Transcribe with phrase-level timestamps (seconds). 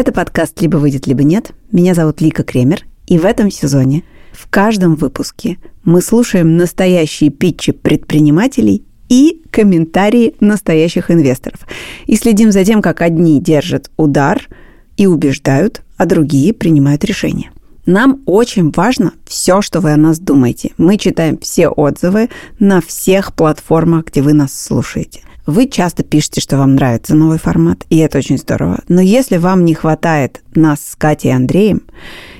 [0.00, 1.50] Это подкаст «Либо выйдет, либо нет».
[1.72, 4.02] Меня зовут Лика Кремер, и в этом сезоне
[4.32, 11.60] в каждом выпуске мы слушаем настоящие питчи предпринимателей и комментарии настоящих инвесторов.
[12.06, 14.48] И следим за тем, как одни держат удар
[14.96, 17.50] и убеждают, а другие принимают решения.
[17.84, 20.70] Нам очень важно все, что вы о нас думаете.
[20.78, 25.20] Мы читаем все отзывы на всех платформах, где вы нас слушаете.
[25.50, 28.84] Вы часто пишете, что вам нравится новый формат, и это очень здорово.
[28.86, 31.82] Но если вам не хватает нас с Катей и Андреем,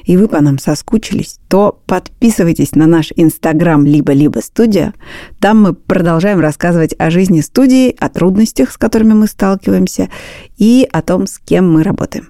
[0.04, 4.94] и вы по нам соскучились, то подписывайтесь на наш Инстаграм либо-либо студия.
[5.40, 10.08] Там мы продолжаем рассказывать о жизни студии, о трудностях, с которыми мы сталкиваемся,
[10.56, 12.28] и о том, с кем мы работаем.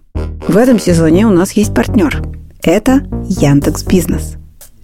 [0.48, 2.22] В этом сезоне у нас есть партнер.
[2.62, 4.37] Это Яндекс Бизнес.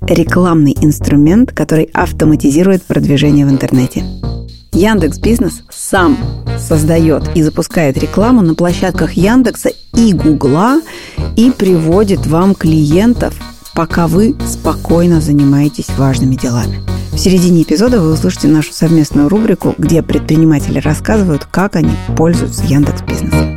[0.02, 4.04] Рекламный инструмент, который автоматизирует продвижение в интернете.
[4.76, 6.18] Яндекс Бизнес сам
[6.58, 10.82] создает и запускает рекламу на площадках Яндекса и Гугла
[11.34, 13.34] и приводит вам клиентов,
[13.74, 16.82] пока вы спокойно занимаетесь важными делами.
[17.12, 23.00] В середине эпизода вы услышите нашу совместную рубрику, где предприниматели рассказывают, как они пользуются Яндекс
[23.00, 23.56] Бизнесом.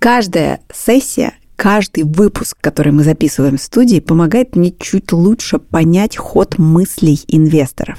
[0.00, 6.58] Каждая сессия каждый выпуск, который мы записываем в студии, помогает мне чуть лучше понять ход
[6.58, 7.98] мыслей инвесторов.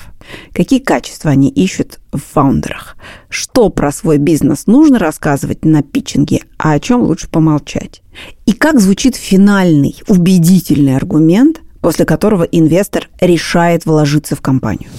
[0.53, 2.95] Какие качества они ищут в фаундерах?
[3.29, 8.01] Что про свой бизнес нужно рассказывать на питчинге, а о чем лучше помолчать?
[8.45, 14.89] И как звучит финальный, убедительный аргумент, после которого инвестор решает вложиться в компанию?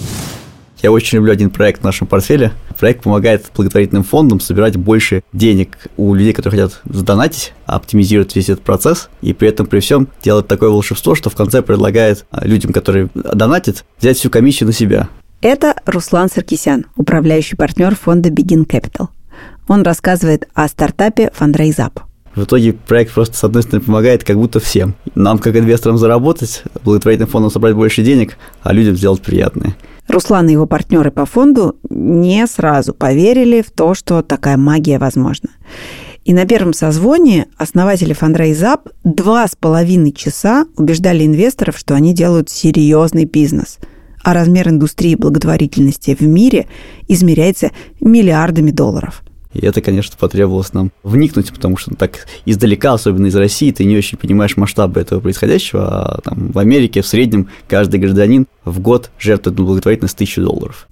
[0.81, 2.53] Я очень люблю один проект в нашем портфеле.
[2.77, 8.63] Проект помогает благотворительным фондам собирать больше денег у людей, которые хотят задонатить, оптимизирует весь этот
[8.63, 12.71] процесс, и при этом при всем делает такое волшебство, что в конце предлагает а, людям,
[12.71, 15.09] которые донатят, взять всю комиссию на себя.
[15.41, 19.07] Это Руслан Саркисян, управляющий партнер фонда Begin Capital.
[19.67, 22.01] Он рассказывает о стартапе Fundraise Up.
[22.35, 24.95] В итоге проект просто, с одной стороны, помогает как будто всем.
[25.15, 29.75] Нам, как инвесторам, заработать, благотворительным фондам собрать больше денег, а людям сделать приятное.
[30.09, 35.49] Руслан и его партнеры по фонду не сразу поверили в то, что такая магия возможна.
[36.25, 42.49] И на первом созвоне основатели Up два с половиной часа убеждали инвесторов, что они делают
[42.49, 43.77] серьезный бизнес.
[44.23, 46.67] А размер индустрии благотворительности в мире
[47.07, 47.71] измеряется
[48.01, 49.23] миллиардами долларов–
[49.53, 53.97] и это, конечно, потребовалось нам вникнуть, потому что так издалека, особенно из России, ты не
[53.97, 55.87] очень понимаешь масштабы этого происходящего.
[55.87, 60.87] А там в Америке в среднем каждый гражданин в год жертвует на благотворительность тысячу долларов.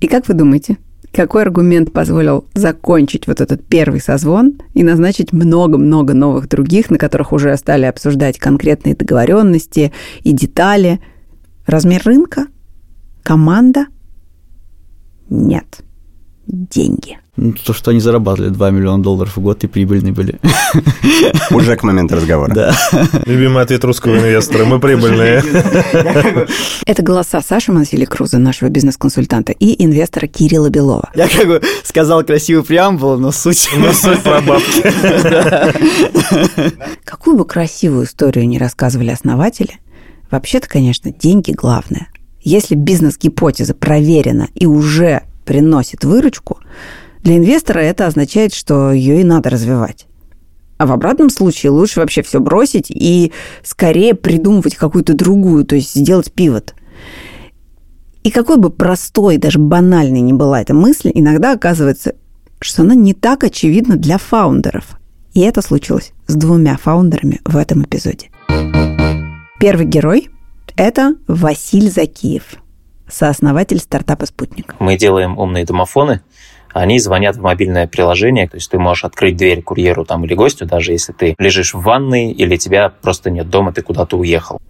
[0.00, 0.78] И как вы думаете,
[1.12, 7.32] какой аргумент позволил закончить вот этот первый созвон и назначить много-много новых других, на которых
[7.32, 9.92] уже стали обсуждать конкретные договоренности
[10.22, 11.00] и детали?
[11.66, 12.46] Размер рынка?
[13.24, 13.86] Команда?
[15.28, 15.80] Нет.
[16.46, 17.18] Деньги.
[17.40, 20.40] Ну, то, что они зарабатывали 2 миллиона долларов в год и прибыльные были.
[21.52, 22.52] Уже к моменту разговора.
[22.52, 22.74] Да.
[23.26, 24.64] Любимый ответ русского инвестора.
[24.64, 25.44] Мы прибыльные.
[26.86, 31.10] Это голоса Саши Мансили Круза, нашего бизнес-консультанта, и инвестора Кирилла Белова.
[31.14, 33.70] Я как бы сказал красивый преамбул, но суть...
[33.76, 34.82] Но суть про бабки.
[37.04, 39.78] Какую бы красивую историю не рассказывали основатели,
[40.32, 42.08] вообще-то, конечно, деньги главное.
[42.40, 46.58] Если бизнес-гипотеза проверена и уже приносит выручку,
[47.28, 50.06] для инвестора это означает, что ее и надо развивать.
[50.78, 55.94] А в обратном случае лучше вообще все бросить и скорее придумывать какую-то другую, то есть
[55.94, 56.74] сделать пивот.
[58.22, 62.14] И какой бы простой, даже банальной ни была эта мысль, иногда оказывается,
[62.60, 64.98] что она не так очевидна для фаундеров.
[65.34, 68.30] И это случилось с двумя фаундерами в этом эпизоде.
[69.60, 70.30] Первый герой–
[70.76, 72.54] это Василь Закиев,
[73.06, 74.76] сооснователь стартапа «Спутник».
[74.78, 76.22] Мы делаем умные домофоны–
[76.72, 80.66] они звонят в мобильное приложение, то есть ты можешь открыть дверь курьеру там или гостю,
[80.66, 84.60] даже если ты лежишь в ванной или тебя просто нет дома, ты куда-то уехал.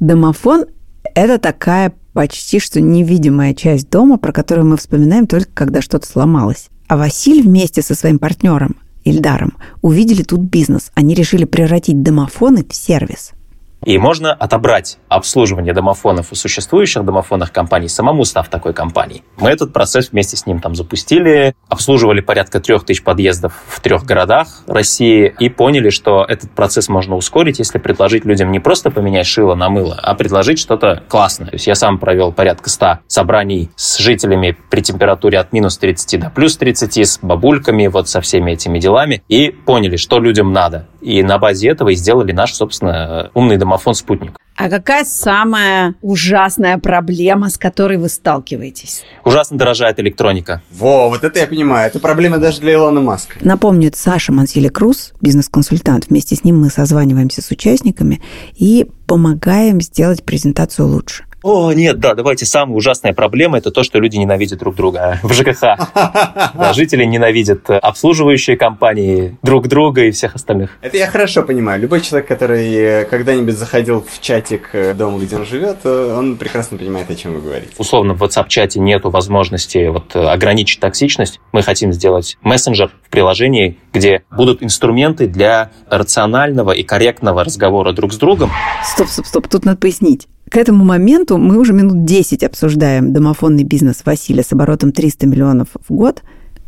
[0.00, 0.66] Домофон–
[1.14, 6.68] это такая почти что невидимая часть дома, про которую мы вспоминаем только когда что-то сломалось.
[6.88, 10.92] А Василь вместе со своим партнером Ильдаром увидели тут бизнес.
[10.94, 13.32] Они решили превратить домофоны в сервис–
[13.84, 19.22] и можно отобрать обслуживание домофонов у существующих домофонных компаний, самому став такой компанией.
[19.38, 24.04] Мы этот процесс вместе с ним там запустили, обслуживали порядка трех тысяч подъездов в трех
[24.04, 29.26] городах России и поняли, что этот процесс можно ускорить, если предложить людям не просто поменять
[29.26, 31.48] шило на мыло, а предложить что-то классное.
[31.48, 36.20] То есть я сам провел порядка 100 собраний с жителями при температуре от минус 30
[36.20, 40.88] до плюс 30, с бабульками, вот со всеми этими делами, и поняли, что людям надо
[41.02, 44.38] и на базе этого и сделали наш, собственно, умный домофон-спутник.
[44.56, 49.02] А какая самая ужасная проблема, с которой вы сталкиваетесь?
[49.24, 50.62] Ужасно дорожает электроника.
[50.70, 51.88] Во, вот это я понимаю.
[51.88, 53.34] Это проблема даже для Илона Маска.
[53.40, 56.08] Напомню, это Саша Мансили Круз, бизнес-консультант.
[56.08, 58.20] Вместе с ним мы созваниваемся с участниками
[58.54, 61.24] и помогаем сделать презентацию лучше.
[61.42, 62.46] О, нет, да, давайте.
[62.46, 65.62] Самая ужасная проблема– это то, что люди ненавидят друг друга в ЖКХ.
[66.54, 70.78] Да, жители ненавидят обслуживающие компании, друг друга и всех остальных.
[70.80, 71.80] Это я хорошо понимаю.
[71.80, 76.36] Любой человек, который э, когда-нибудь заходил в чатик э, дома, где он живет, э, он
[76.36, 77.72] прекрасно понимает, о чем вы говорите.
[77.78, 81.40] Условно, в WhatsApp-чате нету возможности вот, ограничить токсичность.
[81.52, 88.12] Мы хотим сделать мессенджер в приложении, где будут инструменты для рационального и корректного разговора друг
[88.12, 88.50] с другом.
[88.84, 90.28] Стоп, стоп, стоп, тут надо пояснить.
[90.52, 95.68] К этому моменту мы уже минут 10 обсуждаем домофонный бизнес Василия с оборотом 300 миллионов
[95.88, 96.22] в год.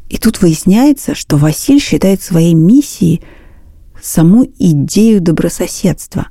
[0.08, 3.20] И тут выясняется, что Василь считает своей миссией
[4.00, 6.28] саму идею добрососедства,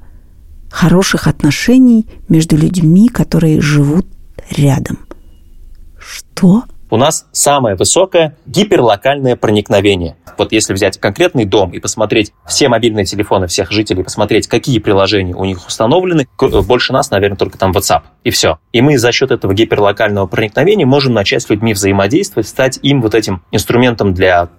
[0.71, 4.07] хороших отношений между людьми, которые живут
[4.49, 4.97] рядом.
[5.99, 6.63] Что?
[6.93, 10.15] У нас самое высокое гиперлокальное проникновение.
[10.37, 15.33] Вот если взять конкретный дом и посмотреть все мобильные телефоны всех жителей, посмотреть, какие приложения
[15.33, 18.03] у них установлены, больше нас, наверное, только там WhatsApp.
[18.23, 18.59] И все.
[18.73, 23.15] И мы за счет этого гиперлокального проникновения можем начать с людьми взаимодействовать, стать им вот
[23.15, 24.49] этим инструментом для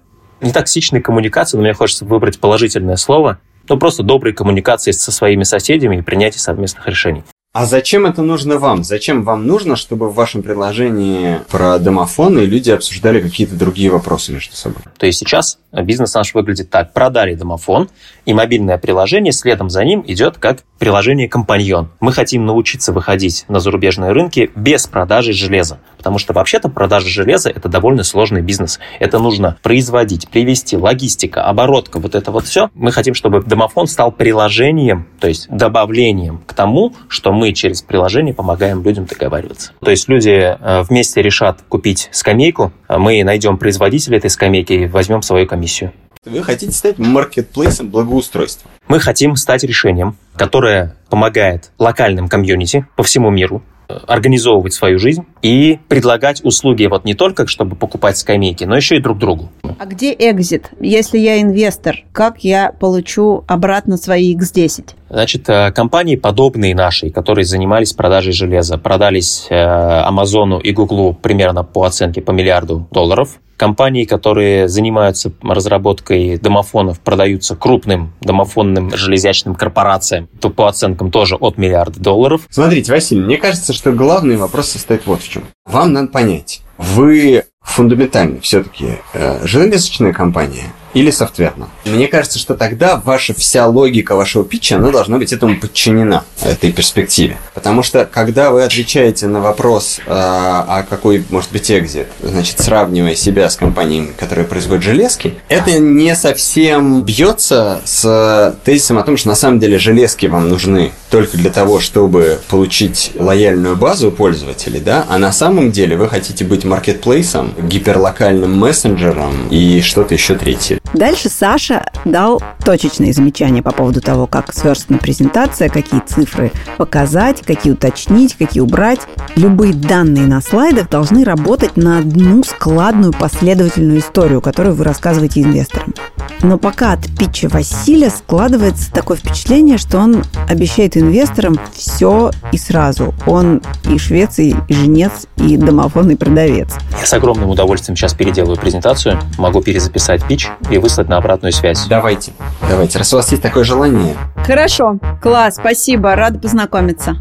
[0.41, 3.39] нетоксичной коммуникации, но мне хочется выбрать положительное слово,
[3.69, 7.23] ну, просто доброй коммуникации со своими соседями и принятия совместных решений.
[7.55, 8.83] А зачем это нужно вам?
[8.83, 14.53] Зачем вам нужно, чтобы в вашем предложении про домофоны люди обсуждали какие-то другие вопросы между
[14.57, 14.81] собой?
[14.97, 16.91] То есть сейчас бизнес наш выглядит так.
[16.91, 17.87] Продали домофон,
[18.25, 21.91] и мобильное приложение следом за ним идет как приложение «Компаньон».
[22.01, 25.79] Мы хотим научиться выходить на зарубежные рынки без продажи железа.
[25.95, 28.79] Потому что вообще-то продажа железа– это довольно сложный бизнес.
[28.99, 32.69] Это нужно производить, привести, логистика, оборотка, вот это вот все.
[32.73, 38.33] Мы хотим, чтобы домофон стал приложением, то есть добавлением к тому, что мы через приложение
[38.33, 39.71] помогаем людям договариваться.
[39.81, 44.85] То есть люди э, вместе решат купить скамейку, а мы найдем производителя этой скамейки и
[44.87, 45.91] возьмем свою комиссию.
[46.25, 48.69] Вы хотите стать маркетплейсом благоустройства?
[48.87, 55.79] Мы хотим стать решением, которое помогает локальным комьюнити по всему миру организовывать свою жизнь и
[55.87, 59.51] предлагать услуги вот не только, чтобы покупать скамейки, но еще и друг другу.
[59.77, 60.71] А где экзит?
[60.79, 64.91] Если я инвестор, как я получу обратно свои X10?
[65.09, 71.63] Значит, э, компании, подобные нашей, которые занимались продажей железа, продались э, Амазону и Гуглу примерно
[71.63, 73.39] по оценке по миллиарду долларов.
[73.57, 81.57] Компании, которые занимаются разработкой домофонов, продаются крупным домофонным железячным корпорациям, то по оценкам тоже от
[81.57, 82.41] миллиарда долларов.
[82.49, 85.43] Смотрите, Василий, мне кажется, что главный вопрос состоит вот в чем.
[85.65, 90.65] Вам надо понять, вы фундаментально все-таки э, железочная компания
[90.95, 91.69] или софтверно.
[91.83, 96.71] Мне кажется, что тогда ваша вся логика вашего питча, она должна быть этому подчинена, этой
[96.71, 97.37] перспективе.
[97.53, 103.15] Потому что, когда вы отвечаете на вопрос, э, а какой может быть экзит, значит, сравнивая
[103.15, 109.27] себя с компаниями, которые производят железки, это не совсем бьется с тезисом о том, что
[109.27, 115.05] на самом деле железки вам нужны только для того, чтобы получить лояльную базу пользователей, да,
[115.09, 120.79] а на самом деле вы хотите быть маркетплейсом, гиперлокальным мессенджером и что-то еще третье.
[120.93, 127.73] Дальше Саша дал точечные замечания по поводу того, как сверстана презентация, какие цифры показать, какие
[127.73, 129.01] уточнить, какие убрать.
[129.35, 135.93] Любые данные на слайдах должны работать на одну складную последовательную историю, которую вы рассказываете инвесторам.
[136.41, 143.13] Но пока от питча Василия складывается такое впечатление, что он обещает инвесторам все и сразу.
[143.25, 146.69] Он и швец, и женец, и домофонный продавец.
[146.99, 151.85] Я с огромным удовольствием сейчас переделаю презентацию, могу перезаписать питч и выслать на обратную связь.
[151.87, 152.33] Давайте,
[152.69, 154.15] давайте, раз у вас есть такое желание.
[154.45, 157.15] Хорошо, класс, спасибо, рада познакомиться.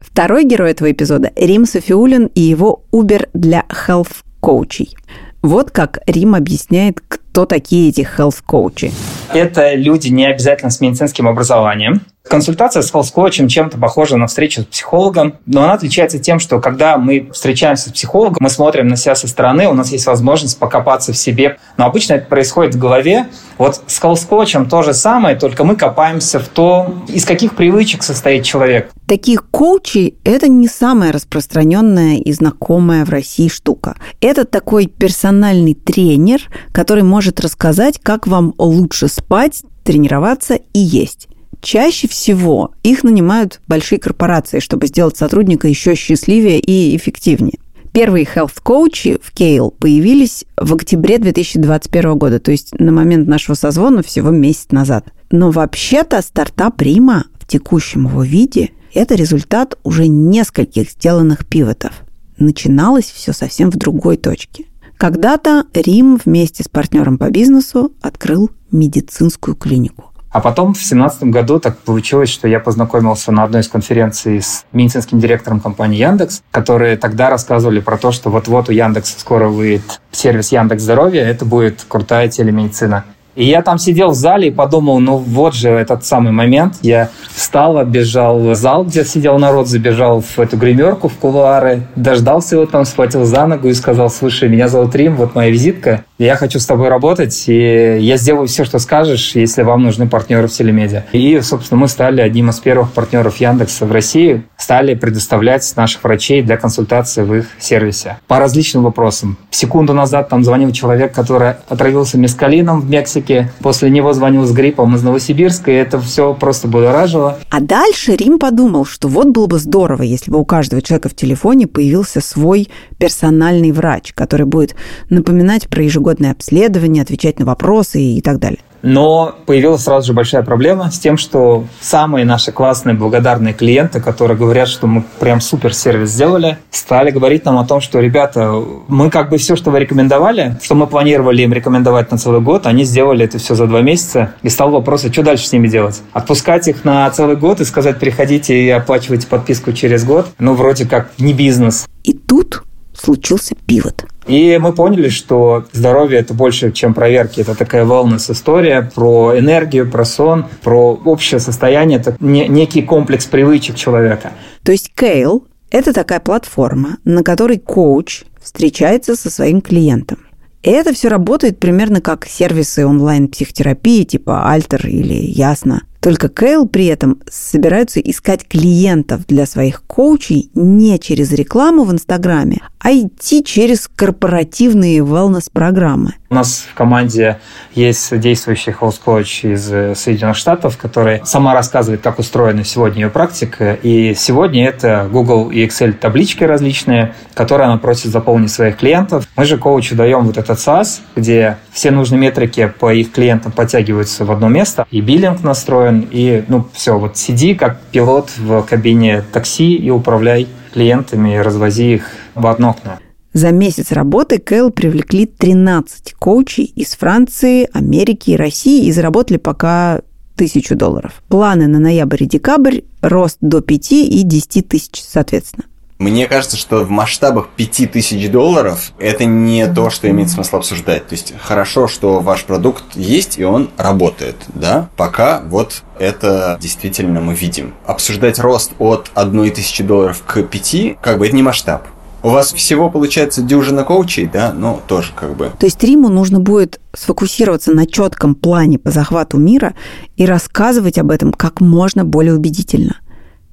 [0.00, 4.96] Второй герой этого эпизода– Рим Софиулин и его Uber для health-коучей.
[5.42, 8.92] Вот как Рим объясняет, кто такие эти health-коучи.
[9.32, 14.64] Это люди не обязательно с медицинским образованием, Консультация с health чем-то похожа на встречу с
[14.64, 19.14] психологом, но она отличается тем, что когда мы встречаемся с психологом, мы смотрим на себя
[19.14, 21.58] со стороны, у нас есть возможность покопаться в себе.
[21.76, 23.28] Но обычно это происходит в голове.
[23.58, 28.44] Вот с health то же самое, только мы копаемся в том, из каких привычек состоит
[28.44, 28.90] человек.
[29.06, 33.96] Такие коучи– это не самая распространенная и знакомая в России штука.
[34.20, 36.40] Это такой персональный тренер,
[36.72, 41.28] который может рассказать, как вам лучше спать, тренироваться и есть.
[41.64, 47.58] Чаще всего их нанимают большие корпорации, чтобы сделать сотрудника еще счастливее и эффективнее.
[47.92, 54.02] Первые health-коучи в Кейл появились в октябре 2021 года, то есть на момент нашего созвона
[54.02, 55.06] всего месяц назад.
[55.30, 61.92] Но вообще-то стартап Рима в текущем его виде– это результат уже нескольких сделанных пивотов.
[62.36, 64.66] Начиналось все совсем в другой точке.
[64.98, 70.13] Когда-то Рим вместе с партнером по бизнесу открыл медицинскую клинику.
[70.34, 74.64] А потом в 2017 году так получилось, что я познакомился на одной из конференций с
[74.72, 80.00] медицинским директором компании Яндекс, которые тогда рассказывали про то, что вот-вот у Яндекса скоро выйдет
[80.10, 83.04] сервис Яндекс Здоровье, это будет крутая телемедицина.
[83.34, 86.74] И я там сидел в зале и подумал, ну вот же этот самый момент.
[86.82, 92.56] Я встал, оббежал в зал, где сидел народ, забежал в эту гримерку, в кулуары, дождался
[92.56, 96.36] его там, схватил за ногу и сказал, слушай, меня зовут Рим, вот моя визитка, я
[96.36, 100.52] хочу с тобой работать, и я сделаю все, что скажешь, если вам нужны партнеры в
[100.52, 101.02] телемедиа.
[101.12, 106.42] И, собственно, мы стали одним из первых партнеров Яндекса в России, стали предоставлять наших врачей
[106.42, 109.36] для консультации в их сервисе по различным вопросам.
[109.50, 113.23] Секунду назад там звонил человек, который отравился мескалином в Мексике,
[113.60, 117.38] после него звонил с гриппом из Новосибирска, и это все просто будоражило.
[117.50, 121.14] А дальше Рим подумал, что вот было бы здорово, если бы у каждого человека в
[121.14, 124.74] телефоне появился свой персональный врач, который будет
[125.10, 128.60] напоминать про ежегодное обследование, отвечать на вопросы и так далее.
[128.84, 134.36] Но появилась сразу же большая проблема с тем, что самые наши классные благодарные клиенты, которые
[134.36, 139.10] говорят, что мы прям супер сервис сделали, стали говорить нам о том, что, ребята, мы
[139.10, 142.84] как бы все, что вы рекомендовали, что мы планировали им рекомендовать на целый год, они
[142.84, 144.34] сделали это все за два месяца.
[144.42, 146.02] И стал вопрос, а что дальше с ними делать?
[146.12, 150.26] Отпускать их на целый год и сказать, приходите и оплачивайте подписку через год?
[150.38, 151.86] Ну, вроде как не бизнес.
[152.02, 152.62] И тут
[152.96, 154.04] случился пивот.
[154.26, 157.40] И мы поняли, что здоровье– это больше, чем проверки.
[157.40, 161.98] Это такая wellness-история про энергию, про сон, про общее состояние.
[161.98, 164.32] Это не, некий комплекс привычек человека.
[164.62, 170.18] То есть Кейл– это такая платформа, на которой коуч встречается со своим клиентом.
[170.62, 176.84] И это все работает примерно как сервисы онлайн-психотерапии типа Альтер или Ясно– только Кейл при
[176.84, 183.88] этом собираются искать клиентов для своих коучей не через рекламу в Инстаграме, а идти через
[183.88, 186.12] корпоративные wellness-программы.
[186.34, 187.38] У нас в команде
[187.76, 193.78] есть действующий хост-коуч из э, Соединенных Штатов, который сама рассказывает, как устроена сегодня ее практика.
[193.80, 199.28] И сегодня это Google и Excel таблички различные, которые она просит заполнить своих клиентов.
[199.36, 204.24] Мы же коучу даем вот этот SaaS, где все нужные метрики по их клиентам подтягиваются
[204.24, 209.22] в одно место, и биллинг настроен, и, ну, все, вот сиди как пилот в кабине
[209.32, 212.98] такси и управляй клиентами, развози их в одно окно.
[213.34, 220.02] За месяц работы Кэл привлекли 13 коучей из Франции, Америки и России и заработали пока
[220.36, 221.14] тысячу долларов.
[221.28, 225.64] Планы на ноябрь и декабрь– рост до 5 и 10 тысяч, соответственно.
[225.98, 231.06] Мне кажется, что в масштабах 5000 долларов это не то, что имеет смысл обсуждать.
[231.08, 234.90] То есть хорошо, что ваш продукт есть и он работает, да?
[234.96, 237.74] Пока вот это действительно мы видим.
[237.86, 241.86] Обсуждать рост от 1000 долларов к 5, как бы это не масштаб.
[242.24, 244.50] У вас всего получается дюжина коучей, да?
[244.54, 245.52] Ну, тоже как бы.
[245.58, 249.74] То есть Риму нужно будет сфокусироваться на четком плане по захвату мира
[250.16, 252.96] и рассказывать об этом как можно более убедительно.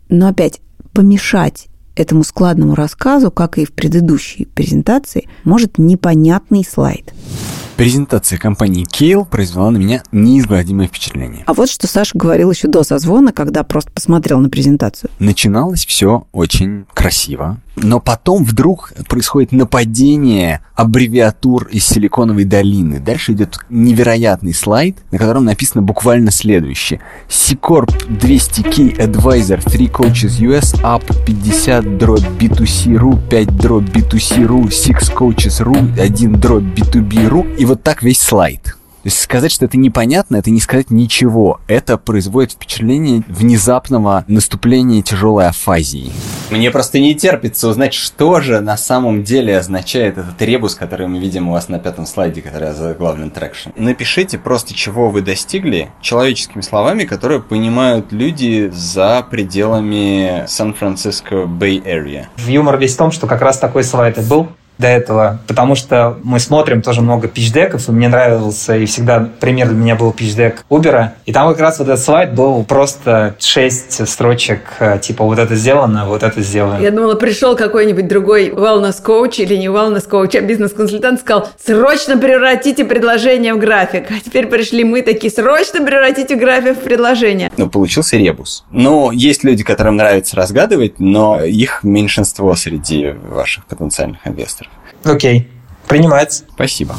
[0.07, 0.61] Но опять
[0.93, 7.13] помешать этому складному рассказу, как и в предыдущей презентации, может непонятный слайд.
[7.77, 11.43] Презентация компании Кейл произвела на меня неизгладимое впечатление.
[11.47, 15.09] А вот что Саша говорил еще до созвона, когда просто посмотрел на презентацию.
[15.19, 22.99] Начиналось все очень красиво, но потом вдруг происходит нападение аббревиатур из Силиконовой долины.
[22.99, 26.99] Дальше идет невероятный слайд, на котором написано буквально следующее.
[27.29, 34.69] C-Corp 200K Advisor 3 Coaches US Up 50 дробь B2C RU 5 дробь B2C RU
[34.71, 38.63] 6 Coaches RU 1 дробь B2B RU и вот так весь слайд.
[38.63, 41.59] То есть сказать, что это непонятно, это не сказать ничего.
[41.67, 46.11] Это производит впечатление внезапного наступления тяжелой афазии.
[46.49, 51.19] Мне просто не терпится узнать, что же на самом деле означает этот ребус, который мы
[51.19, 53.69] видим у вас на пятом слайде, который озаглавлен traction.
[53.75, 62.25] Напишите просто, чего вы достигли, человеческими словами, которые понимают люди за пределами Сан-Франциско Bay Area.
[62.47, 64.49] Юмор весь в том, что как раз такой слайд и был
[64.81, 68.85] до этого, потому что мы смотрим тоже много pitch deck ов, и мне нравился, и
[68.85, 72.33] всегда пример для меня был pitch deck Uber, и там как раз вот этот слайд
[72.33, 76.81] был просто 6 строчек, э, типа вот это сделано, вот это сделано.
[76.81, 82.17] Я думала, пришел какой-нибудь другой wellness коуч или не wellness коуч, а бизнес-консультант сказал, срочно
[82.17, 84.09] превратите предложение в график.
[84.09, 87.51] А теперь пришли мы такие, срочно превратите график в предложение.
[87.57, 88.65] Ну, получился ребус.
[88.71, 94.70] Но есть люди, которым нравится разгадывать, но их меньшинство среди ваших потенциальных инвесторов.
[95.03, 95.47] Окей,
[95.87, 96.43] принимается.
[96.53, 96.95] Спасибо.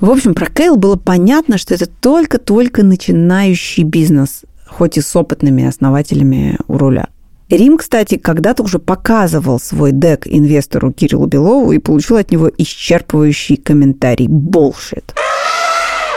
[0.00, 5.64] В общем, про Кейл было понятно, что это только-только начинающий бизнес, хоть и с опытными
[5.64, 7.08] основателями у руля.
[7.50, 13.56] Рим, кстати, когда-то уже показывал свой дек инвестору Кириллу Белову и получил от него исчерпывающий
[13.56, 15.12] комментарий «Bullshit».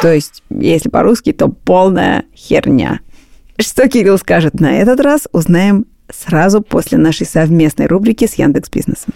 [0.02, 3.00] То есть, если по-русски, то полная херня.
[3.58, 9.14] Что Кирилл скажет на этот раз, узнаем сразу после нашей совместной рубрики с Яндекс Бизнесом.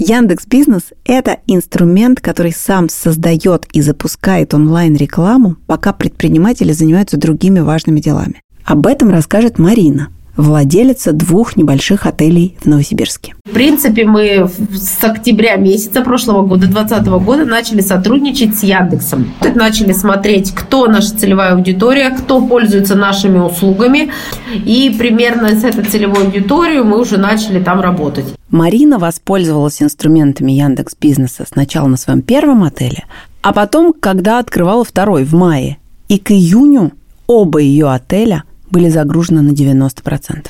[0.00, 7.98] Яндекс Бизнес– это инструмент, который сам создает и запускает онлайн-рекламу, пока предприниматели занимаются другими важными
[7.98, 8.40] делами.
[8.64, 13.34] Об этом расскажет Марина, владелица двух небольших отелей в Новосибирске.
[13.44, 19.34] В принципе, мы с октября месяца прошлого года, 2020 года, начали сотрудничать с Яндексом.
[19.54, 24.10] Начали смотреть, кто наша целевая аудитория, кто пользуется нашими услугами.
[24.54, 28.26] И примерно с этой целевой аудиторией мы уже начали там работать.
[28.48, 33.04] Марина воспользовалась инструментами Яндекс Бизнеса сначала на своем первом отеле,
[33.42, 35.78] а потом, когда открывала второй в мае.
[36.08, 36.92] И к июню
[37.26, 40.46] оба ее отеля были загружены на 90%.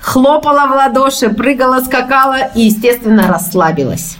[0.00, 4.16] Хлопала в ладоши, прыгала, скакала и, естественно, расслабилась.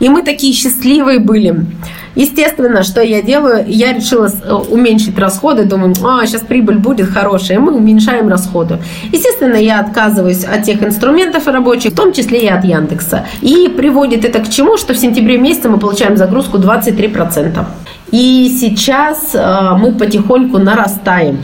[0.00, 1.66] И мы такие счастливые были.
[2.14, 7.58] Естественно, что я делаю, я решила э, уменьшить расходы, думаю, а, сейчас прибыль будет хорошая,
[7.58, 8.78] мы уменьшаем расходы.
[9.10, 13.26] Естественно, я отказываюсь от тех инструментов рабочих, в том числе и от Яндекса.
[13.42, 17.64] И приводит это к чему, что в сентябре месяце мы получаем загрузку 23%.
[18.12, 21.38] И сейчас э, мы потихоньку нарастаем.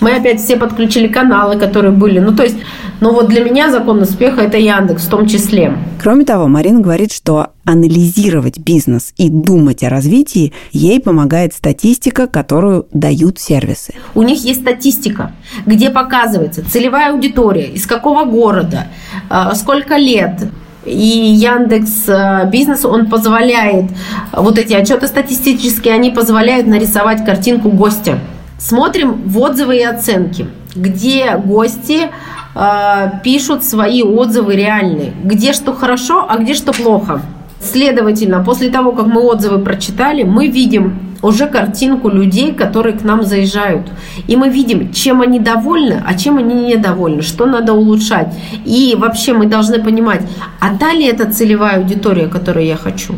[0.00, 2.18] Мы опять все подключили каналы, которые были.
[2.18, 2.56] Ну, то есть,
[3.00, 5.76] ну вот для меня закон успеха– это Яндекс в том числе.
[6.00, 12.86] Кроме того, Марина говорит, что анализировать бизнес и думать о развитии ей помогает статистика, которую
[12.92, 13.94] дают сервисы.
[14.14, 15.32] У них есть статистика,
[15.64, 18.86] где показывается целевая аудитория, из какого города,
[19.28, 20.48] а, сколько лет,
[20.86, 23.86] и Яндекс э, Бизнес, он позволяет,
[24.32, 28.20] вот эти отчеты статистические, они позволяют нарисовать картинку гостя.
[28.58, 32.10] Смотрим в отзывы и оценки, где гости
[32.54, 37.20] э, пишут свои отзывы реальные, где что хорошо, а где что плохо.
[37.60, 43.22] Следовательно, после того, как мы отзывы прочитали, мы видим уже картинку людей, которые к нам
[43.24, 43.88] заезжают.
[44.26, 48.34] И мы видим, чем они довольны, а чем они недовольны, что надо улучшать.
[48.64, 50.22] И вообще мы должны понимать,
[50.60, 53.14] а та ли это целевая аудитория, которую я хочу?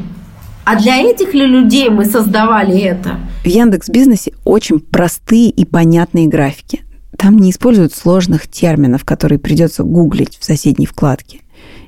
[0.70, 3.18] А для этих ли людей мы создавали это?
[3.42, 6.82] В Яндекс Бизнесе очень простые и понятные графики.
[7.16, 11.40] Там не используют сложных терминов, которые придется гуглить в соседней вкладке.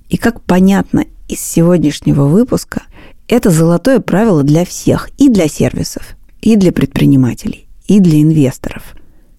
[0.09, 2.85] И как понятно из сегодняшнего выпуска,
[3.29, 8.95] это золотое правило для всех, и для сервисов, и для предпринимателей, и для инвесторов.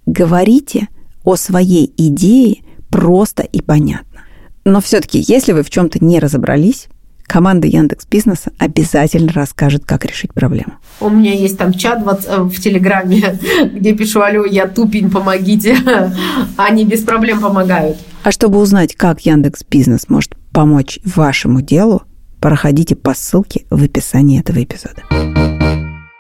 [0.06, 0.88] Говорите
[1.24, 2.58] о своей идее
[2.92, 4.22] просто и понятно.
[4.66, 6.90] Но все-таки, если вы в чем-то не разобрались,
[7.32, 10.74] команда Яндекс Бизнеса обязательно расскажет, как решить проблему.
[11.00, 13.40] У меня есть там чат в, э, Телеграме,
[13.74, 15.78] где пишу, алло, я тупень, помогите.
[16.58, 17.98] Они без проблем помогают.
[18.24, 22.02] А чтобы узнать, как Яндекс Бизнес может помочь вашему делу,
[22.42, 25.02] проходите по ссылке в описании этого эпизода.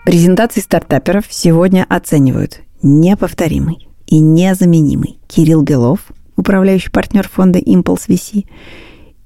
[0.05, 5.99] Презентации стартаперов сегодня оценивают неповторимый и незаменимый Кирилл Белов,
[6.37, 8.45] управляющий партнер фонда Impulse VC,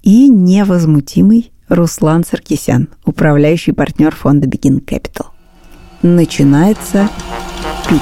[0.01, 5.27] и невозмутимый Руслан Саркисян, управляющий партнер фонда Begin Capital.
[6.03, 7.09] Начинается
[7.89, 8.01] пич.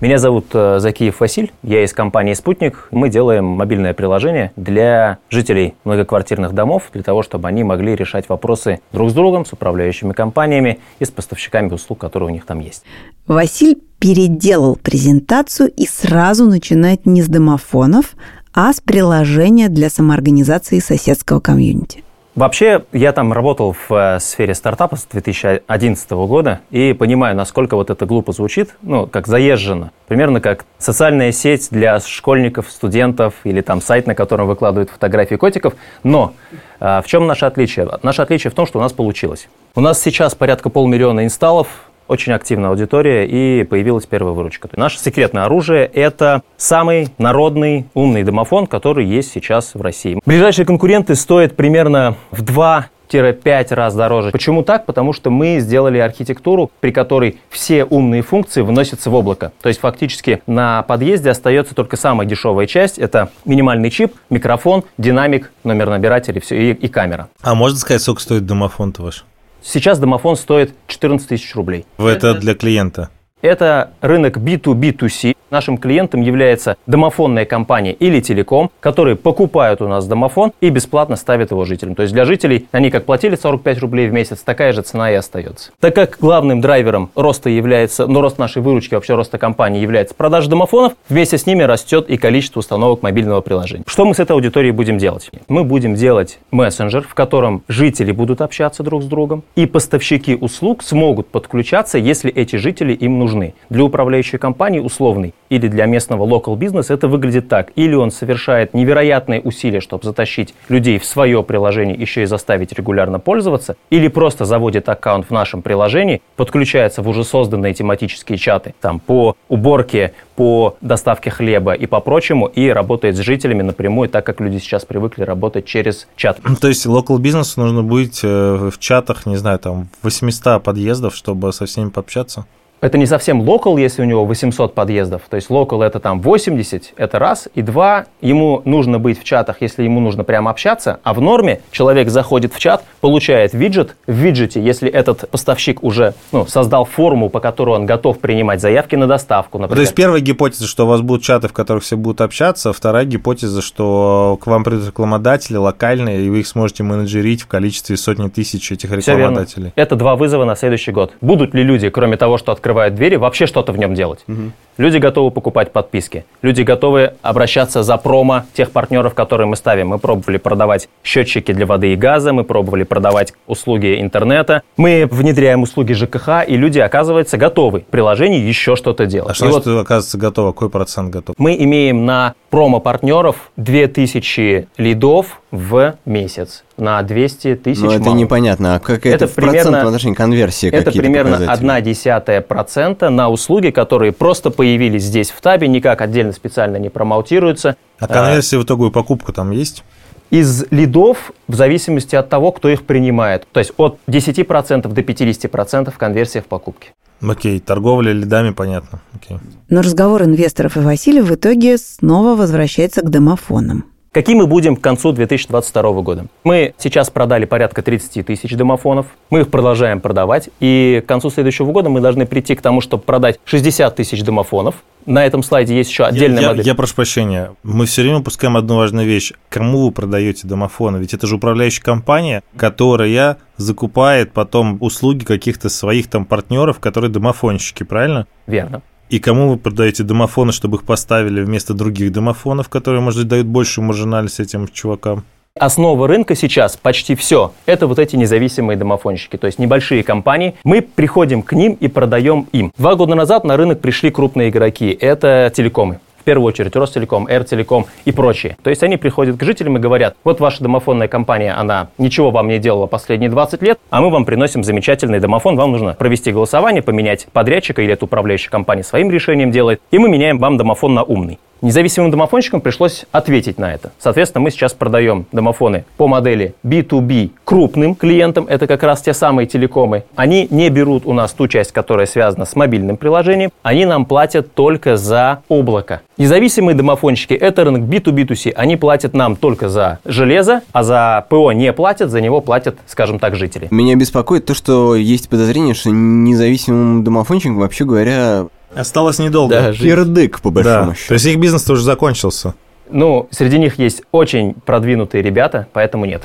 [0.00, 2.88] Меня зовут э, Закиев Василь, я из компании «Спутник».
[2.90, 8.80] Мы делаем мобильное приложение для жителей многоквартирных домов, для того, чтобы они могли решать вопросы
[8.92, 12.82] друг с другом, с управляющими компаниями и с поставщиками услуг, которые у них там есть.
[13.26, 18.14] Василь переделал презентацию и сразу начинает не с домофонов,
[18.54, 22.04] а с приложения для самоорганизации соседского комьюнити.
[22.36, 27.90] Вообще, я там работал в э, сфере стартапа с 2011 года и понимаю, насколько вот
[27.90, 29.92] это глупо звучит, ну, как заезжено.
[30.08, 35.74] Примерно как социальная сеть для школьников, студентов или там сайт, на котором выкладывают фотографии котиков.
[36.02, 36.34] Но
[36.80, 37.88] э, в чем наше отличие?
[38.02, 39.48] Наше отличие в том, что у нас получилось.
[39.76, 41.68] У нас сейчас порядка полмиллиона инсталлов,
[42.08, 44.68] очень активная аудитория и появилась первая выручка.
[44.76, 50.18] Наше секретное оружие– это самый народный умный домофон, который есть сейчас в России.
[50.24, 52.88] Ближайшие конкуренты стоят примерно в 2
[53.32, 54.30] 5 раз дороже.
[54.30, 54.86] Почему так?
[54.86, 59.52] Потому что мы сделали архитектуру, при которой все умные функции выносятся в облако.
[59.62, 62.98] То есть фактически на подъезде остается только самая дешевая часть.
[62.98, 67.28] Это минимальный чип, микрофон, динамик, номер набирателя все, и, и камера.
[67.42, 69.24] А можно сказать, сколько стоит домофон-то ваш?
[69.64, 71.86] Сейчас домофон стоит 14 тысяч рублей.
[71.96, 73.08] Это для клиента?
[73.44, 75.36] Это рынок B2B2C.
[75.50, 81.50] Нашим клиентом является домофонная компания или телеком, которые покупают у нас домофон и бесплатно ставят
[81.50, 81.94] его жителям.
[81.94, 85.14] То есть для жителей они как платили 45 рублей в месяц, такая же цена и
[85.14, 85.72] остается.
[85.78, 90.48] Так как главным драйвером роста является, ну рост нашей выручки, вообще роста компании является продажа
[90.48, 93.84] домофонов, вместе с ними растет и количество установок мобильного приложения.
[93.86, 95.30] Что мы с этой аудиторией будем делать?
[95.48, 100.82] Мы будем делать мессенджер, в котором жители будут общаться друг с другом, и поставщики услуг
[100.82, 103.33] смогут подключаться, если эти жители им нужны.
[103.70, 107.72] Для управляющей компании условный или для местного local бизнеса это выглядит так.
[107.76, 113.18] Или он совершает невероятные усилия, чтобы затащить людей в свое приложение, еще и заставить регулярно
[113.18, 119.00] пользоваться, или просто заводит аккаунт в нашем приложении, подключается в уже созданные тематические чаты там,
[119.00, 124.40] по уборке, по доставке хлеба и по прочему, и работает с жителями напрямую, так как
[124.40, 126.38] люди сейчас привыкли работать через чат.
[126.60, 131.52] То есть local бизнесу нужно быть э, в чатах, не знаю, там 800 подъездов, чтобы
[131.52, 132.46] со всеми пообщаться?
[132.84, 135.22] Это не совсем локал, если у него 800 подъездов.
[135.30, 137.48] То есть локал это там 80, это раз.
[137.54, 141.00] И два, ему нужно быть в чатах, если ему нужно прямо общаться.
[141.02, 143.96] А в норме человек заходит в чат, получает виджет.
[144.06, 148.96] В виджете, если этот поставщик уже ну, создал форму, по которой он готов принимать заявки
[148.96, 149.78] на доставку, например.
[149.78, 152.74] То есть первая гипотеза, что у вас будут чаты, в которых все будут общаться.
[152.74, 157.96] Вторая гипотеза, что к вам придут рекламодатели локальные, и вы их сможете менеджерить в количестве
[157.96, 159.72] сотни тысяч этих рекламодателей.
[159.74, 161.14] Это два вызова на следующий год.
[161.22, 164.24] Будут ли люди, кроме того, что открывают открывают двери, вообще что-то в нем делать.
[164.28, 164.52] Угу.
[164.76, 166.24] Люди готовы покупать подписки.
[166.42, 169.88] Люди готовы обращаться за промо тех партнеров, которые мы ставим.
[169.88, 174.62] Мы пробовали продавать счетчики для воды и газа, мы пробовали продавать услуги интернета.
[174.76, 179.30] Мы внедряем услуги ЖКХ, и люди, оказывается, готовы в приложении еще что-то делать.
[179.30, 180.52] А что значит, вот, оказывается, готово?
[180.52, 181.36] Какой процент готов?
[181.38, 187.80] Мы имеем на промо-партнеров 2000 лидов в месяц на 200 тысяч.
[187.80, 188.76] Ну, это непонятно.
[188.76, 190.68] А как это, это в примерно, процентном отношении конверсии?
[190.68, 196.32] Это примерно одна десятая процента на услуги, которые просто появились здесь в табе, никак отдельно
[196.32, 197.76] специально не промоутируются.
[197.98, 199.84] А конверсия в итоговую покупку там есть?
[200.30, 203.46] Из лидов в зависимости от того, кто их принимает.
[203.52, 206.92] То есть от 10% до 50% конверсия в покупке.
[207.20, 209.02] Окей, торговля лидами, понятно.
[209.14, 209.36] Окей.
[209.68, 213.84] Но разговор инвесторов и Василия в итоге снова возвращается к домофонам.
[214.14, 216.26] Какие мы будем к концу 2022 года?
[216.44, 221.72] Мы сейчас продали порядка 30 тысяч домофонов, мы их продолжаем продавать, и к концу следующего
[221.72, 224.76] года мы должны прийти к тому, чтобы продать 60 тысяч домофонов.
[225.04, 226.64] На этом слайде есть еще отдельная я, модель.
[226.64, 229.32] Я, я прошу прощения, мы все время упускаем одну важную вещь.
[229.48, 230.98] Кому вы продаете домофоны?
[230.98, 237.82] Ведь это же управляющая компания, которая закупает потом услуги каких-то своих там партнеров, которые домофонщики,
[237.82, 238.28] правильно?
[238.46, 238.80] Верно.
[239.10, 243.46] И кому вы продаете домофоны, чтобы их поставили вместо других домофонов, которые, может быть, дают
[243.46, 245.24] больше маржинальность этим чувакам?
[245.56, 247.52] Основа рынка сейчас почти все.
[247.64, 250.56] Это вот эти независимые домофонщики, то есть небольшие компании.
[250.64, 252.72] Мы приходим к ним и продаем им.
[252.76, 254.90] Два года назад на рынок пришли крупные игроки.
[255.00, 258.56] Это телекомы в первую очередь Ростелеком, Эртелеком и прочие.
[258.62, 262.48] То есть они приходят к жителям и говорят, вот ваша домофонная компания, она ничего вам
[262.48, 266.82] не делала последние 20 лет, а мы вам приносим замечательный домофон, вам нужно провести голосование,
[266.82, 271.02] поменять подрядчика или эту управляющая компания своим решением делает, и мы меняем вам домофон на
[271.02, 271.38] умный.
[271.64, 273.90] Независимым домофонщикам пришлось ответить на это.
[273.98, 279.46] Соответственно, мы сейчас продаем домофоны по модели B2B крупным клиентам, это как раз те самые
[279.46, 280.04] телекомы.
[280.14, 284.52] Они не берут у нас ту часть, которая связана с мобильным приложением, они нам платят
[284.52, 286.02] только за облако.
[286.18, 288.52] Независимые домофонщики– это рынок B2B2C.
[288.52, 293.18] Они платят нам только за железо, а за ПО не платят, за него платят, скажем
[293.18, 293.68] так, жители.
[293.70, 299.54] Меня беспокоит то, что есть подозрение, что независимым домофонщикам, вообще говоря, Осталось недолго.
[299.54, 300.94] Да, Кирдык, по большому да.
[300.94, 301.08] счету.
[301.08, 302.54] То есть их бизнес тоже закончился.
[302.90, 306.24] Ну, среди них есть очень продвинутые ребята, поэтому нет.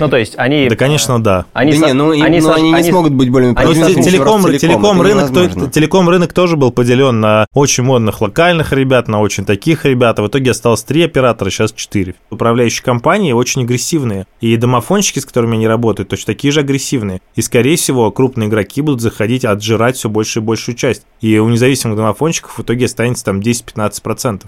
[0.00, 0.68] Ну, то есть они...
[0.68, 1.44] Да, конечно, да.
[1.52, 4.02] Они да не, ну, они, ну, они не смогут быть более продвинутыми.
[4.02, 9.20] Телеком, телеком, рынок, то, телеком рынок тоже был поделен на очень модных локальных ребят, на
[9.20, 10.18] очень таких ребят.
[10.18, 12.14] А в итоге осталось три оператора, сейчас четыре.
[12.30, 14.26] Управляющие компании очень агрессивные.
[14.40, 17.20] И домофонщики, с которыми они работают, точно такие же агрессивные.
[17.34, 21.02] И, скорее всего, крупные игроки будут заходить, отжирать все больше и большую часть.
[21.20, 24.42] И у независимых домофонщиков в итоге останется там 10-15%.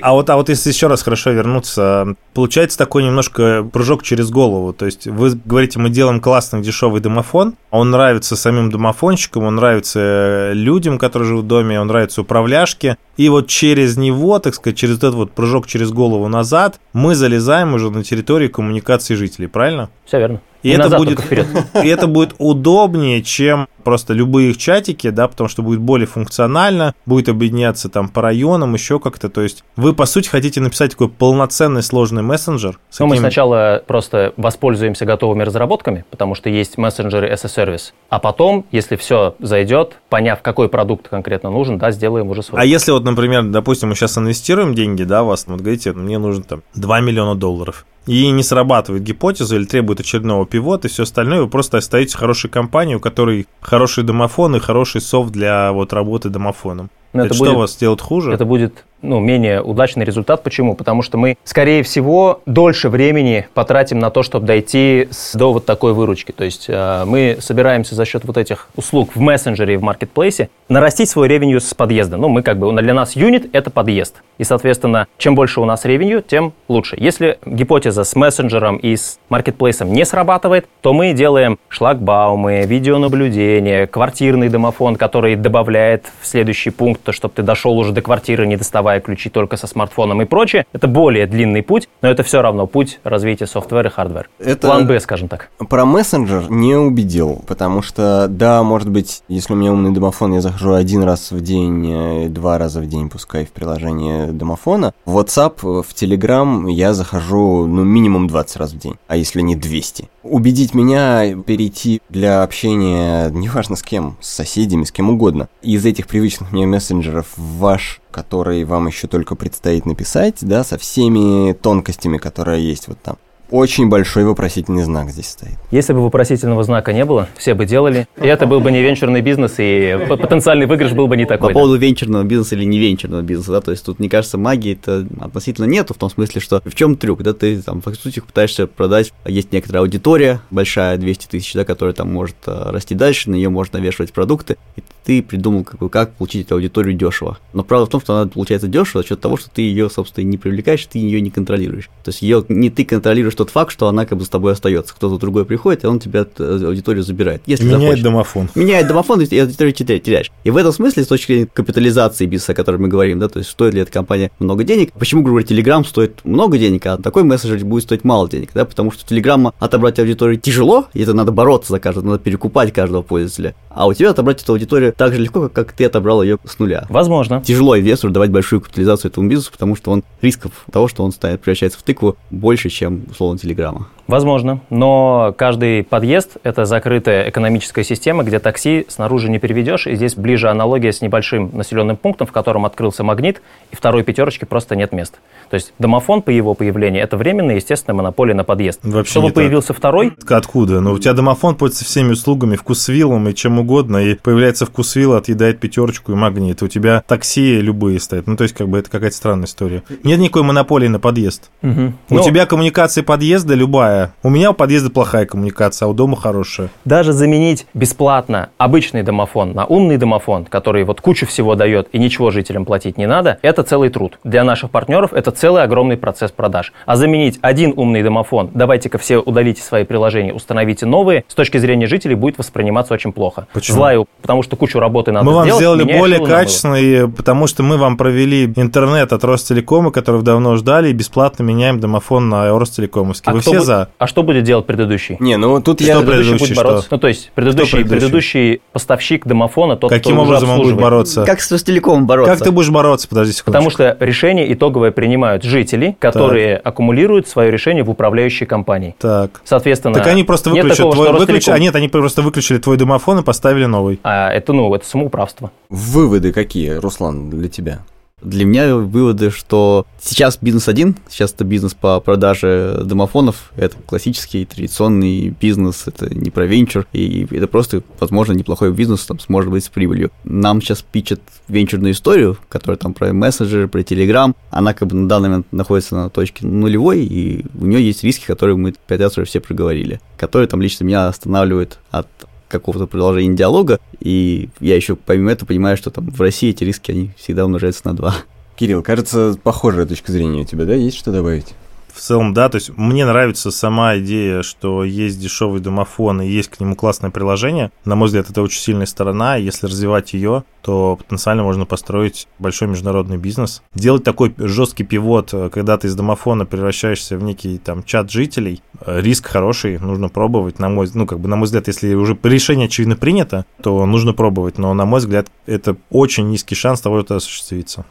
[0.00, 4.72] А вот, а вот если еще раз хорошо вернуться, получается такой немножко прыжок через голову.
[4.72, 10.52] То есть вы говорите, мы делаем классный дешевый домофон, он нравится самим домофонщикам, он нравится
[10.54, 12.96] людям, которые живут в доме, он нравится управляшке.
[13.16, 17.74] И вот через него, так сказать, через этот вот прыжок через голову назад, мы залезаем
[17.74, 19.90] уже на территорию коммуникации жителей, правильно?
[20.06, 20.40] Все верно.
[20.64, 21.20] И это, будет,
[21.84, 26.94] и это будет удобнее, чем просто любые их чатики, да, потому что будет более функционально,
[27.04, 29.28] будет объединяться там по районам, еще как-то.
[29.28, 32.70] То есть вы, по сути, хотите написать такой полноценный сложный мессенджер.
[32.70, 33.08] Ну, каким...
[33.08, 37.92] мы сначала просто воспользуемся готовыми разработками, потому что есть мессенджеры as a service.
[38.08, 42.62] А потом, если все зайдет, поняв, какой продукт конкретно нужен, да, сделаем уже свой.
[42.62, 46.42] А если вот, например, допустим, мы сейчас инвестируем деньги, да, вас, вот говорите, мне нужно
[46.42, 51.40] там 2 миллиона долларов и не срабатывает гипотеза или требует очередного пивота и все остальное,
[51.40, 56.28] вы просто остаетесь хорошей компанией, у которой хороший домофон и хороший софт для вот работы
[56.28, 56.90] домофоном.
[57.14, 58.32] Но это, это будет, что вас сделает хуже?
[58.32, 60.42] Это будет ну, менее удачный результат.
[60.42, 60.74] Почему?
[60.74, 65.66] Потому что мы, скорее всего, дольше времени потратим на то, чтобы дойти с, до вот
[65.66, 66.32] такой выручки.
[66.32, 70.48] То есть э, мы собираемся за счет вот этих услуг в мессенджере и в маркетплейсе
[70.68, 72.16] нарастить свой ревеню с подъезда.
[72.16, 74.22] Ну, мы как бы, для нас юнит– это подъезд.
[74.38, 76.96] И, соответственно, чем больше у нас ревеню, тем лучше.
[76.98, 84.48] Если гипотеза с мессенджером и с маркетплейсом не срабатывает, то мы делаем шлагбаумы, видеонаблюдение, квартирный
[84.48, 89.00] домофон, который добавляет в следующий пункт, то, чтобы ты дошел уже до квартиры, не доставая
[89.00, 90.66] ключи только со смартфоном и прочее.
[90.72, 94.26] Это более длинный путь, но это все равно путь развития софтвера и хардвера.
[94.38, 95.50] Это План Б, скажем так.
[95.68, 100.40] Про мессенджер не убедил, потому что, да, может быть, если у меня умный домофон, я
[100.40, 104.92] захожу один раз в день, э, два раза в день, пускай в приложение домофона.
[105.04, 109.56] В WhatsApp, в Telegram я захожу, ну, минимум 20 раз в день, а если не
[109.56, 110.08] 200.
[110.22, 116.06] Убедить меня перейти для общения, неважно с кем, с соседями, с кем угодно, из этих
[116.06, 122.18] привычных мне мессенджеров в ваш который вам еще только предстоит написать, да, со всеми тонкостями,
[122.18, 123.16] которые есть вот там
[123.50, 125.58] очень большой вопросительный знак здесь стоит.
[125.70, 129.20] Если бы вопросительного знака не было, все бы делали, и это был бы не венчурный
[129.20, 131.48] бизнес, и потенциальный выигрыш был бы не такой.
[131.48, 134.72] По поводу венчурного бизнеса или не венчурного бизнеса, да, то есть тут, мне кажется, магии
[134.72, 138.20] это относительно нету, в том смысле, что в чем трюк, да, ты там, по сути,
[138.20, 143.30] пытаешься продать, есть некоторая аудитория, большая, 200 тысяч, да, которая там может э, расти дальше,
[143.30, 147.38] на нее можно навешивать продукты, и ты придумал, как, бы, как получить эту аудиторию дешево.
[147.52, 150.24] Но правда в том, что она получается дешево за счет того, что ты ее, собственно,
[150.24, 151.90] не привлекаешь, ты ее не контролируешь.
[152.02, 154.94] То есть ее не ты контролируешь тот факт, что она как бы с тобой остается.
[154.94, 157.42] Кто-то другой приходит, и он тебя э, аудиторию забирает.
[157.46, 158.04] Если Меняет захочешь.
[158.04, 158.48] домофон.
[158.54, 160.30] Меняет домофон, и аудиторию теряешь.
[160.44, 163.38] И в этом смысле, с точки зрения капитализации бизнеса, о котором мы говорим, да, то
[163.38, 166.96] есть стоит ли эта компания много денег, почему, грубо говоря, Telegram стоит много денег, а
[166.96, 171.14] такой мессенджер будет стоить мало денег, да, потому что Telegram отобрать аудиторию тяжело, и это
[171.14, 173.54] надо бороться за каждого, надо перекупать каждого пользователя.
[173.70, 176.86] А у тебя отобрать эту аудиторию так же легко, как ты отобрал ее с нуля.
[176.88, 177.42] Возможно.
[177.44, 181.40] Тяжело инвестору давать большую капитализацию этому бизнесу, потому что он рисков того, что он станет
[181.40, 183.93] превращается в тыкву больше, чем условно få en telegrama.
[184.06, 190.14] Возможно, но каждый подъезд– это закрытая экономическая система, где такси снаружи не переведешь, и здесь
[190.14, 193.40] ближе аналогия с небольшим населенным пунктом, в котором открылся магнит,
[193.70, 195.18] и второй пятерочки просто нет места.
[195.50, 198.80] То есть домофон по его появлению– это временная, естественная монополия на подъезд.
[198.82, 199.78] Вообще Чтобы появился так.
[199.78, 200.12] второй…
[200.28, 200.80] Откуда?
[200.80, 205.60] Ну, у тебя домофон пользуется всеми услугами, вкусвиллом и чем угодно, и появляется вкусвилл, отъедает
[205.60, 206.62] пятерочку и магнит.
[206.62, 208.26] У тебя такси любые стоят.
[208.26, 209.82] Ну, то есть, как бы это какая-то странная история.
[210.02, 211.50] Нет никакой монополии на подъезд.
[211.62, 211.92] Угу.
[212.10, 212.22] У Но...
[212.22, 214.14] тебя коммуникация подъезда любая плохая.
[214.22, 216.68] У меня у подъезда плохая коммуникация, а у дома хорошая.
[216.84, 222.30] Даже заменить бесплатно обычный домофон на умный домофон, который вот кучу всего дает и ничего
[222.30, 224.18] жителям платить не надо, это целый труд.
[224.24, 226.72] Для наших партнеров это целый огромный процесс продаж.
[226.86, 231.86] А заменить один умный домофон, давайте-ка все удалите свои приложения, установите новые, с точки зрения
[231.86, 233.46] жителей будет восприниматься очень плохо.
[233.52, 233.76] Почему?
[233.76, 235.46] Злаю, потому что кучу работы надо мы сделать.
[235.46, 240.56] Мы вам сделали более качественный, потому что мы вам провели интернет от Ростелекома, который давно
[240.56, 243.30] ждали, и бесплатно меняем домофон на Ростелекомовский.
[243.30, 243.83] А Вы все за?
[243.98, 245.16] А что будет делать предыдущий?
[245.20, 246.00] Не, ну тут что я...
[246.00, 246.86] Предыдущий будет бороться.
[246.86, 246.94] Что?
[246.96, 248.00] Ну, то есть, предыдущий, предыдущий?
[248.00, 251.24] предыдущий поставщик домофона, тот, Каким кто образом он будет бороться?
[251.24, 252.34] Как с Ростелекомом бороться?
[252.34, 253.08] Как ты будешь бороться?
[253.08, 253.52] Подожди секунду.
[253.52, 256.66] Потому что решение итоговое принимают жители, которые так.
[256.66, 258.94] аккумулируют свое решение в управляющей компании.
[258.98, 259.40] Так.
[259.44, 261.12] Соответственно, Так они просто выключат такого, твой...
[261.12, 261.48] Выключ...
[261.48, 264.00] А нет, они просто выключили твой домофон и поставили новый.
[264.02, 265.50] А это, ну, это самоуправство.
[265.68, 267.80] Выводы какие, Руслан, для тебя?
[268.24, 274.46] Для меня выводы, что сейчас бизнес один, сейчас это бизнес по продаже домофонов, это классический
[274.46, 279.64] традиционный бизнес, это не про венчур, и это просто, возможно, неплохой бизнес, там сможет быть
[279.64, 280.10] с прибылью.
[280.24, 285.06] Нам сейчас пичат венчурную историю, которая там про мессенджеры, про Telegram, она как бы на
[285.06, 289.18] данный момент находится на точке нулевой, и у нее есть риски, которые мы пять раз
[289.18, 292.08] уже все проговорили, которые там лично меня останавливают от
[292.58, 296.90] какого-то продолжения диалога, и я еще помимо этого понимаю, что там в России эти риски,
[296.90, 298.14] они всегда умножаются на два.
[298.56, 300.74] Кирилл, кажется, похожая точка зрения у тебя, да?
[300.74, 301.54] Есть что добавить?
[301.94, 306.50] В целом, да, то есть мне нравится сама идея, что есть дешевый домофон и есть
[306.50, 307.70] к нему классное приложение.
[307.84, 312.26] На мой взгляд, это очень сильная сторона, и если развивать ее, то потенциально можно построить
[312.40, 313.62] большой международный бизнес.
[313.74, 318.60] Делать такой жесткий пивот, э, когда ты из домофона превращаешься в некий там чат жителей,
[318.80, 322.18] э, риск хороший, нужно пробовать, на мой, ну, как бы, на мой взгляд, если уже
[322.24, 326.98] решение очевидно принято, то нужно пробовать, но, на мой взгляд, это очень низкий шанс того,
[326.98, 327.84] это осуществится.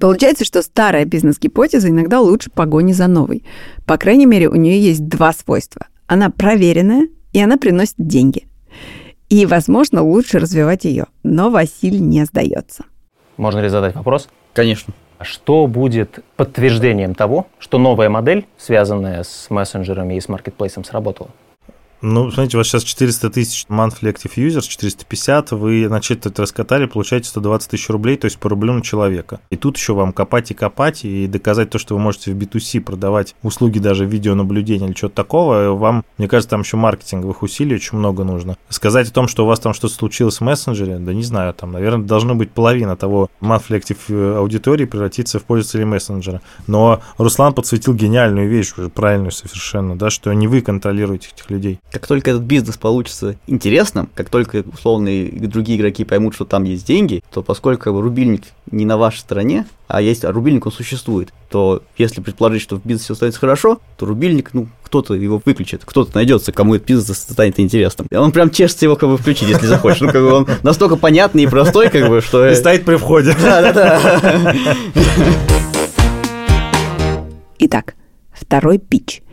[0.00, 3.44] Получается, что старая бизнес-гипотеза иногда лучше погони за новой.
[3.86, 5.86] По крайней мере, у нее есть два свойства.
[6.06, 8.48] Она проверенная, и она приносит деньги.
[9.28, 11.06] И, возможно, лучше развивать ее.
[11.22, 12.84] Но Василий не сдается.
[13.36, 14.28] Можно ли задать вопрос?
[14.54, 14.94] Конечно.
[15.20, 21.28] Что будет подтверждением того, что новая модель, связанная с мессенджерами и с маркетплейсом, сработала?
[22.02, 26.86] Ну, смотрите, у вас сейчас 400 тысяч monthly active users, 450, вы на четверть раскатали,
[26.86, 29.40] получаете 120 тысяч рублей, то есть по рублю на человека.
[29.50, 32.80] И тут еще вам копать и копать, и доказать то, что вы можете в B2C
[32.80, 37.98] продавать услуги даже видеонаблюдения или что-то такого, вам, мне кажется, там еще маркетинговых усилий очень
[37.98, 38.56] много нужно.
[38.70, 41.72] Сказать о том, что у вас там что-то случилось в мессенджере, да не знаю, там,
[41.72, 46.40] наверное, должно быть половина того monthly active аудитории превратиться в пользователей мессенджера.
[46.66, 51.78] Но Руслан подсветил гениальную вещь, уже правильную совершенно, да, что не вы контролируете этих людей.
[51.90, 56.86] Как только этот бизнес получится интересным, как только условные другие игроки поймут, что там есть
[56.86, 61.82] деньги, то поскольку рубильник не на вашей стороне, а есть а рубильник, он существует, то
[61.98, 66.52] если предположить, что в бизнесе остается хорошо, то рубильник, ну, кто-то его выключит, кто-то найдется,
[66.52, 68.06] кому этот бизнес станет интересным.
[68.08, 70.00] И он прям чешется его как бы включить, если захочешь.
[70.00, 72.48] Ну, как бы он настолько понятный и простой, как бы, что...
[72.48, 73.34] И стоит при входе.
[73.42, 74.46] Да-да-да.
[77.58, 77.94] Итак,
[78.32, 79.22] второй пич–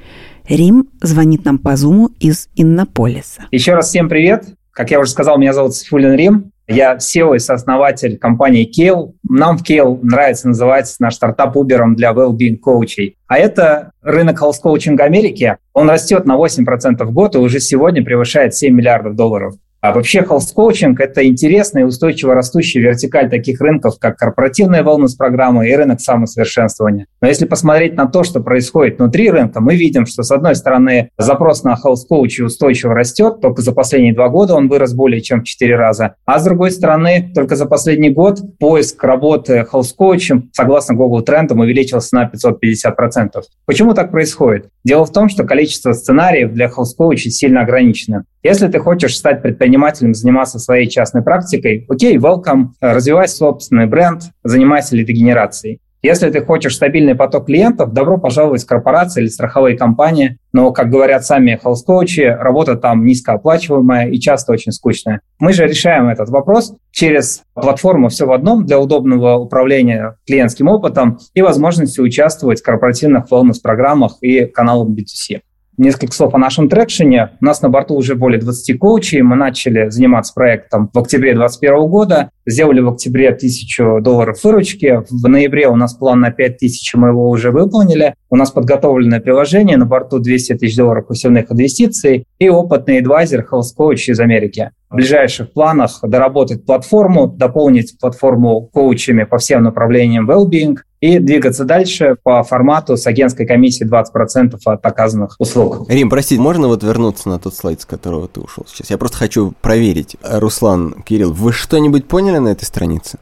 [0.49, 3.43] Рим звонит нам по зуму из Иннополиса.
[3.51, 4.45] Еще раз всем привет.
[4.71, 6.51] Как я уже сказал, меня зовут Сифулин Рим.
[6.67, 9.13] Я SEO и сооснователь компании Kale.
[9.27, 13.17] Нам в Kale нравится называть наш стартап Uber для well-being коучей.
[13.27, 15.57] А это рынок health коучинга Америки.
[15.73, 19.55] Он растет на 8% в год и уже сегодня превышает 7 миллиардов долларов.
[19.79, 25.69] А вообще health коучинг– это интересная и устойчиво растущая вертикаль таких рынков, как корпоративная wellness-программы
[25.69, 27.05] и рынок самосовершенствования.
[27.21, 31.11] Но если посмотреть на то, что происходит внутри рынка, мы видим, что с одной стороны
[31.17, 35.41] запрос на health коучи устойчиво растет, только за последние два года он вырос более чем
[35.41, 40.49] в четыре раза, а с другой стороны, только за последний год поиск работы health коучем,
[40.53, 43.41] согласно Google трендам, увеличился на 550%.
[43.65, 44.69] Почему так происходит?
[44.83, 48.23] Дело в том, что количество сценариев для health коучей сильно ограничено.
[48.43, 54.95] Если ты хочешь стать предпринимателем, заниматься своей частной практикой, окей, welcome, развивай собственный бренд, занимайся
[54.95, 55.79] лидогенерацией.
[56.03, 60.37] Если ты хочешь стабильный поток клиентов, добро пожаловать в корпорации или страховые компании.
[60.53, 65.21] Но, как говорят сами хелс-коучи, работа там низкооплачиваемая и часто очень скучная.
[65.39, 71.17] Мы же решаем этот вопрос через платформу «Все в одном» для удобного управления клиентским опытом
[71.33, 75.41] и возможности участвовать в корпоративных wellness-программах и каналах B2C.
[75.79, 77.33] Несколько слов о нашем трекшене.
[77.39, 79.21] У нас на борту уже более 20 коучей.
[79.21, 82.31] Мы начали заниматься проектом в октябре 2021 года.
[82.47, 85.03] Сделали в октябре 1000 долларов выручки.
[85.07, 88.15] В ноябре у нас план на 5000, мы его уже выполнили.
[88.31, 93.77] У нас подготовленное приложение, на борту 200 тысяч долларов пассивных инвестиций и опытный адвайзер Health
[93.77, 94.71] Coach из Америки.
[94.89, 102.15] В ближайших планах доработать платформу, дополнить платформу коучами по всем направлениям well-being и двигаться дальше
[102.23, 105.89] по формату с агентской комиссией 20% от оказанных услуг.
[105.89, 108.89] Рим, прости, можно вот вернуться на тот слайд, с которого ты ушел сейчас?
[108.89, 110.15] Я просто хочу проверить.
[110.23, 113.19] Руслан, Кирилл, вы что-нибудь поняли на этой странице?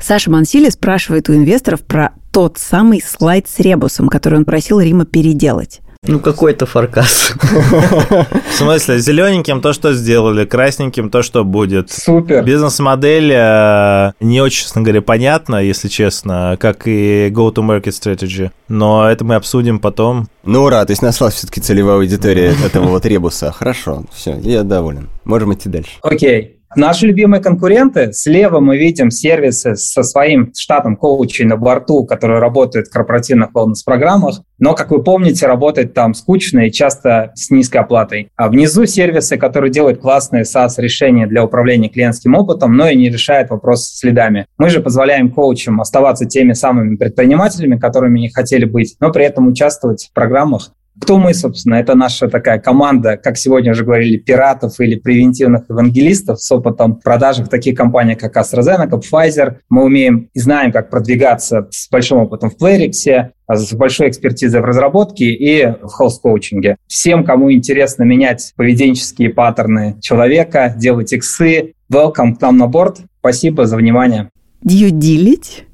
[0.00, 5.06] Саша Мансили спрашивает у инвесторов про тот самый слайд с ребусом, который он просил Рима
[5.06, 5.80] переделать.
[6.08, 7.32] Ну, какой-то фаркас.
[7.42, 11.90] В смысле, зелененьким то, что сделали, красненьким то, что будет.
[11.90, 12.44] Супер.
[12.44, 18.50] Бизнес-модель э, не очень, честно говоря, понятна, если честно, как и go-to-market strategy.
[18.68, 20.28] Но это мы обсудим потом.
[20.44, 23.52] Ну, ура, то есть нашлась все-таки целевая аудитория этого вот ребуса.
[23.52, 25.08] Хорошо, все, я доволен.
[25.24, 25.90] Можем идти дальше.
[26.02, 26.55] Окей.
[26.74, 32.88] Наши любимые конкуренты, слева мы видим сервисы со своим штатом коучей на борту, которые работают
[32.88, 38.30] в корпоративных wellness-программах, но, как вы помните, работает там скучно и часто с низкой оплатой.
[38.36, 43.50] А внизу сервисы, которые делают классные SaaS-решения для управления клиентским опытом, но и не решают
[43.50, 44.46] вопрос с следами.
[44.58, 49.46] Мы же позволяем коучам оставаться теми самыми предпринимателями, которыми они хотели быть, но при этом
[49.48, 51.74] участвовать в программах, кто мы, собственно?
[51.74, 57.44] Это наша такая команда, как сегодня уже говорили, пиратов или превентивных евангелистов с опытом продажи
[57.44, 59.56] в таких компаниях, как AstraZeneca, Pfizer.
[59.68, 64.64] Мы умеем и знаем, как продвигаться с большим опытом в Playrix, с большой экспертизой в
[64.64, 66.76] разработке и в холст-коучинге.
[66.86, 72.98] Всем, кому интересно менять поведенческие паттерны человека, делать иксы, welcome к нам на борт.
[73.20, 74.30] Спасибо за внимание.
[74.62, 75.64] Дьюдилить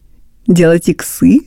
[0.47, 1.41] делать иксы,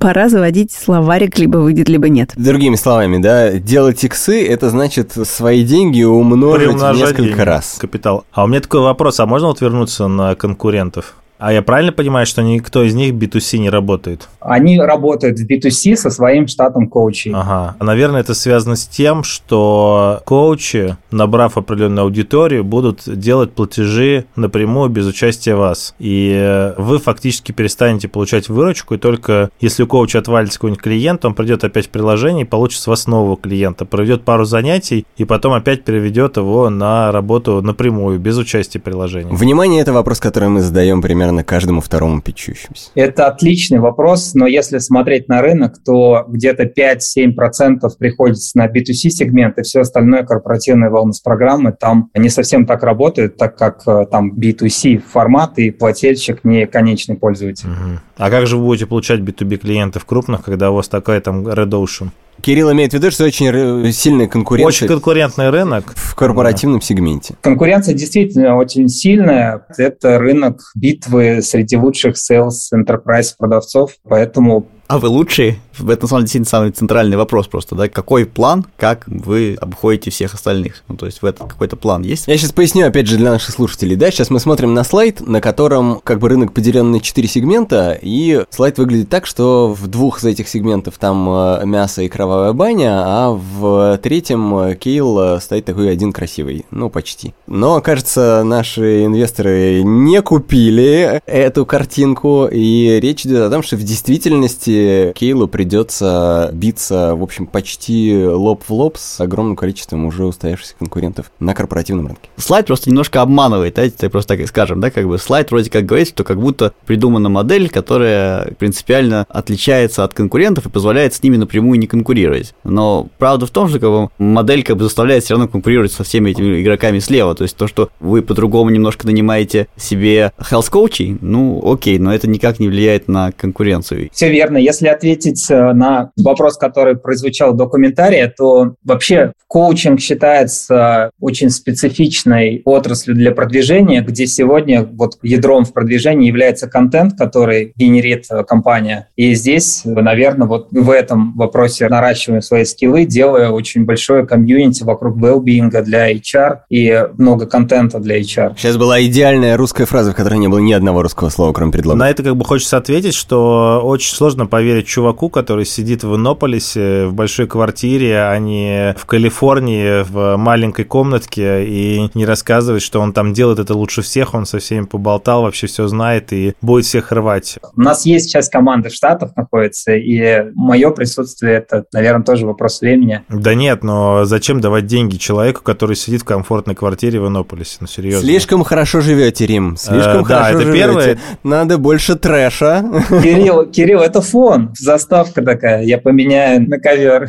[0.00, 2.32] пора заводить словарик либо выйдет, либо нет.
[2.34, 7.76] Другими словами, да, делать иксы– это значит свои деньги умножить в несколько деньги, раз.
[7.78, 8.24] Капитал.
[8.32, 11.14] А у меня такой вопрос, а можно вот вернуться на конкурентов?
[11.40, 14.28] А я правильно понимаю, что никто из них B2C не работает?
[14.40, 17.32] Они работают в B2C со своим штатом коучей.
[17.34, 17.76] Ага.
[17.80, 25.06] Наверное, это связано с тем, что коучи, набрав определенную аудиторию, будут делать платежи напрямую без
[25.06, 25.94] участия вас.
[25.98, 31.32] И вы фактически перестанете получать выручку, и только если у коуча отвалится какой-нибудь клиент, он
[31.32, 35.54] придет опять в приложение и получит с вас нового клиента, проведет пару занятий, и потом
[35.54, 39.32] опять переведет его на работу напрямую, без участия приложения.
[39.32, 42.90] Внимание, это вопрос, который мы задаем примерно наверное, каждому второму печущемуся?
[42.94, 49.58] Это отличный вопрос, но если смотреть на рынок, то где-то 5-7% приходится на B2C сегмент,
[49.58, 54.98] и все остальное корпоративные wellness-программы там не совсем так работают, так как э, там B2C
[54.98, 57.68] формат и плательщик не конечный пользователь.
[57.68, 58.00] Угу.
[58.16, 61.70] А как же вы будете получать B2B клиентов крупных, когда у вас такая там Red
[61.70, 62.10] Ocean?
[62.40, 64.68] Кирилл имеет в виду, что очень сильная конкуренция.
[64.68, 65.92] Очень конкурентный рынок.
[65.96, 66.86] В корпоративном да.
[66.86, 67.34] сегменте.
[67.40, 69.66] Конкуренция действительно очень сильная.
[69.76, 75.60] Это рынок битвы среди лучших sales enterprise продавцов, поэтому а вы лучшие?
[75.78, 77.88] В этом, на самом деле, самый центральный вопрос просто, да?
[77.88, 80.82] Какой план, как вы обходите всех остальных?
[80.88, 82.26] Ну, то есть, в этот какой-то план есть?
[82.26, 84.10] Я сейчас поясню, опять же, для наших слушателей, да?
[84.10, 88.44] Сейчас мы смотрим на слайд, на котором как бы рынок поделен на 4 сегмента, и
[88.50, 93.02] слайд выглядит так, что в двух из этих сегментов там э, мясо и кровавая баня,
[93.04, 97.32] а в третьем э, кейл э, стоит такой один красивый, ну, почти.
[97.46, 103.84] Но, кажется, наши инвесторы не купили эту картинку, и речь идет о том, что в
[103.84, 104.79] действительности
[105.14, 111.30] Кейлу придется биться, в общем, почти лоб в лоб с огромным количеством уже устоявшихся конкурентов
[111.40, 112.28] на корпоративном рынке.
[112.36, 115.86] Слайд просто немножко обманывает, да, просто так и скажем, да, как бы слайд вроде как
[115.86, 121.36] говорит, что как будто придумана модель, которая принципиально отличается от конкурентов и позволяет с ними
[121.36, 122.54] напрямую не конкурировать.
[122.64, 126.04] Но правда в том, что как бы, модель как бы заставляет все равно конкурировать со
[126.04, 127.34] всеми этими игроками слева.
[127.34, 132.28] То есть то, что вы по-другому немножко нанимаете себе health коучей, ну окей, но это
[132.28, 134.10] никак не влияет на конкуренцию.
[134.12, 141.10] Все верно если ответить э, на вопрос, который прозвучал в документарии, то вообще коучинг считается
[141.20, 148.26] очень специфичной отраслью для продвижения, где сегодня вот ядром в продвижении является контент, который генерит
[148.30, 149.08] э, компания.
[149.16, 155.16] И здесь, наверное, вот в этом вопросе наращиваем свои скиллы, делая очень большое комьюнити вокруг
[155.16, 158.54] well-being для HR и много контента для HR.
[158.56, 161.98] Сейчас была идеальная русская фраза, в которой не было ни одного русского слова, кроме предлога.
[161.98, 167.06] На это как бы хочется ответить, что очень сложно поверить чуваку, который сидит в Иннополисе
[167.06, 173.12] в большой квартире, а не в Калифорнии в маленькой комнатке и не рассказывает, что он
[173.12, 177.12] там делает это лучше всех, он со всеми поболтал, вообще все знает и будет всех
[177.12, 177.58] рвать.
[177.76, 182.80] У нас есть сейчас команда в Штатах находится, и мое присутствие это, наверное, тоже вопрос
[182.80, 183.22] времени.
[183.28, 187.78] Да нет, но зачем давать деньги человеку, который сидит в комфортной квартире в Иннополисе?
[187.80, 188.20] Ну, серьезно.
[188.20, 189.76] Слишком хорошо живете, Рим.
[189.76, 190.78] Слишком э, хорошо да, это живете.
[190.78, 191.18] Первое...
[191.44, 192.84] Надо больше трэша.
[193.08, 197.28] Кирилл, Кирилл, это фон фон, заставка такая, я поменяю на ковер.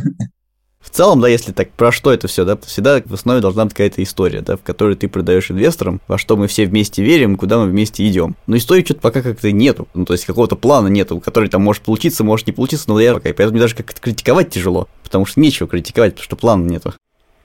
[0.79, 3.73] В целом, да, если так, про что это все, да, всегда в основе должна быть
[3.73, 7.59] какая-то история, да, в которой ты продаешь инвесторам, во что мы все вместе верим, куда
[7.59, 8.37] мы вместе идем.
[8.47, 11.83] Но истории что-то пока как-то нету, ну, то есть какого-то плана нету, который там может
[11.83, 15.41] получиться, может не получиться, но я пока, поэтому мне даже как-то критиковать тяжело, потому что
[15.41, 16.93] нечего критиковать, потому что плана нету.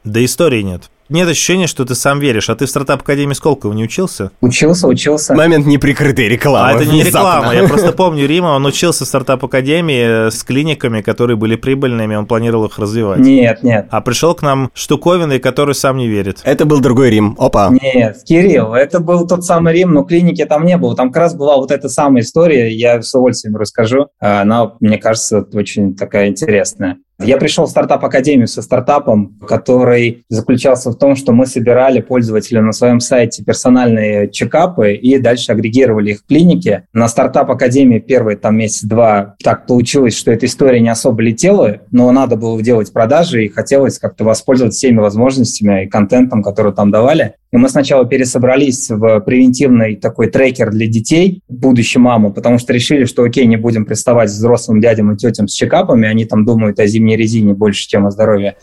[0.04, 0.90] Да истории нет.
[1.09, 2.50] Нет ощущения, что ты сам веришь.
[2.50, 4.30] А ты в стартап Академии Сколково не учился?
[4.40, 5.34] Учился, учился.
[5.34, 6.70] Момент неприкрытой рекламы.
[6.70, 7.54] А это не реклама.
[7.54, 12.26] Я просто помню Рима, он учился в стартап Академии с клиниками, которые были прибыльными, он
[12.26, 13.20] планировал их развивать.
[13.20, 13.86] Нет, нет.
[13.90, 16.40] А пришел к нам штуковиной, который сам не верит.
[16.44, 17.36] Это был другой Рим.
[17.38, 17.70] Опа.
[17.70, 20.96] Нет, Кирилл, это был тот самый Рим, но клиники там не было.
[20.96, 24.09] Там как раз была вот эта самая история, я с удовольствием расскажу.
[24.18, 26.98] Она, мне кажется, очень такая интересная.
[27.18, 32.72] Я пришел в стартап-академию со стартапом, который заключался в том, что мы собирали пользователя на
[32.72, 36.86] своем сайте персональные чекапы и дальше агрегировали их в клинике.
[36.92, 42.36] На стартап-академии первые там месяц-два так получилось, что эта история не особо летела, но надо
[42.36, 47.34] было делать продажи и хотелось как-то воспользоваться всеми возможностями и контентом, который там давали.
[47.57, 53.07] И мы сначала пересобрались в превентивный такой трекер для детей, будущей мамы, потому что решили,
[53.07, 56.86] что окей, не будем приставать взрослым дядям и тетям с чекапами, они там думают о
[56.86, 58.57] зимней резине больше, чем о здоровье.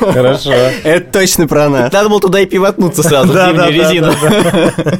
[0.00, 0.52] Хорошо.
[0.82, 1.92] Это точно про нас.
[1.92, 4.12] Надо было туда и пивотнуться сразу, да, резину.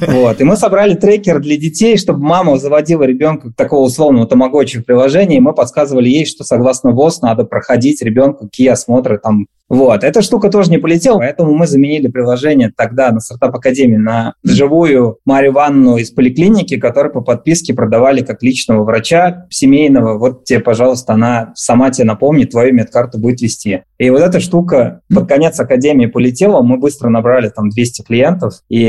[0.08, 4.84] Вот, и мы собрали трекер для детей, чтобы мама заводила ребенка такого условного тамагочи в
[4.84, 10.04] приложении, и мы подсказывали ей, что согласно ВОЗ надо проходить ребенку какие осмотры там Вот,
[10.04, 15.16] эта штука тоже не полетела, поэтому мы заменили приложение тогда на стартап Академии на живую
[15.24, 20.18] Марию Ивановну из поликлиники, которая по подписке продавали как личного врача семейного.
[20.18, 23.84] Вот тебе, пожалуйста, она сама тебе напомнит, твою медкарту будет вести.
[23.96, 28.82] И вот эта штука под конец Академии полетела, мы быстро набрали там 200 клиентов, и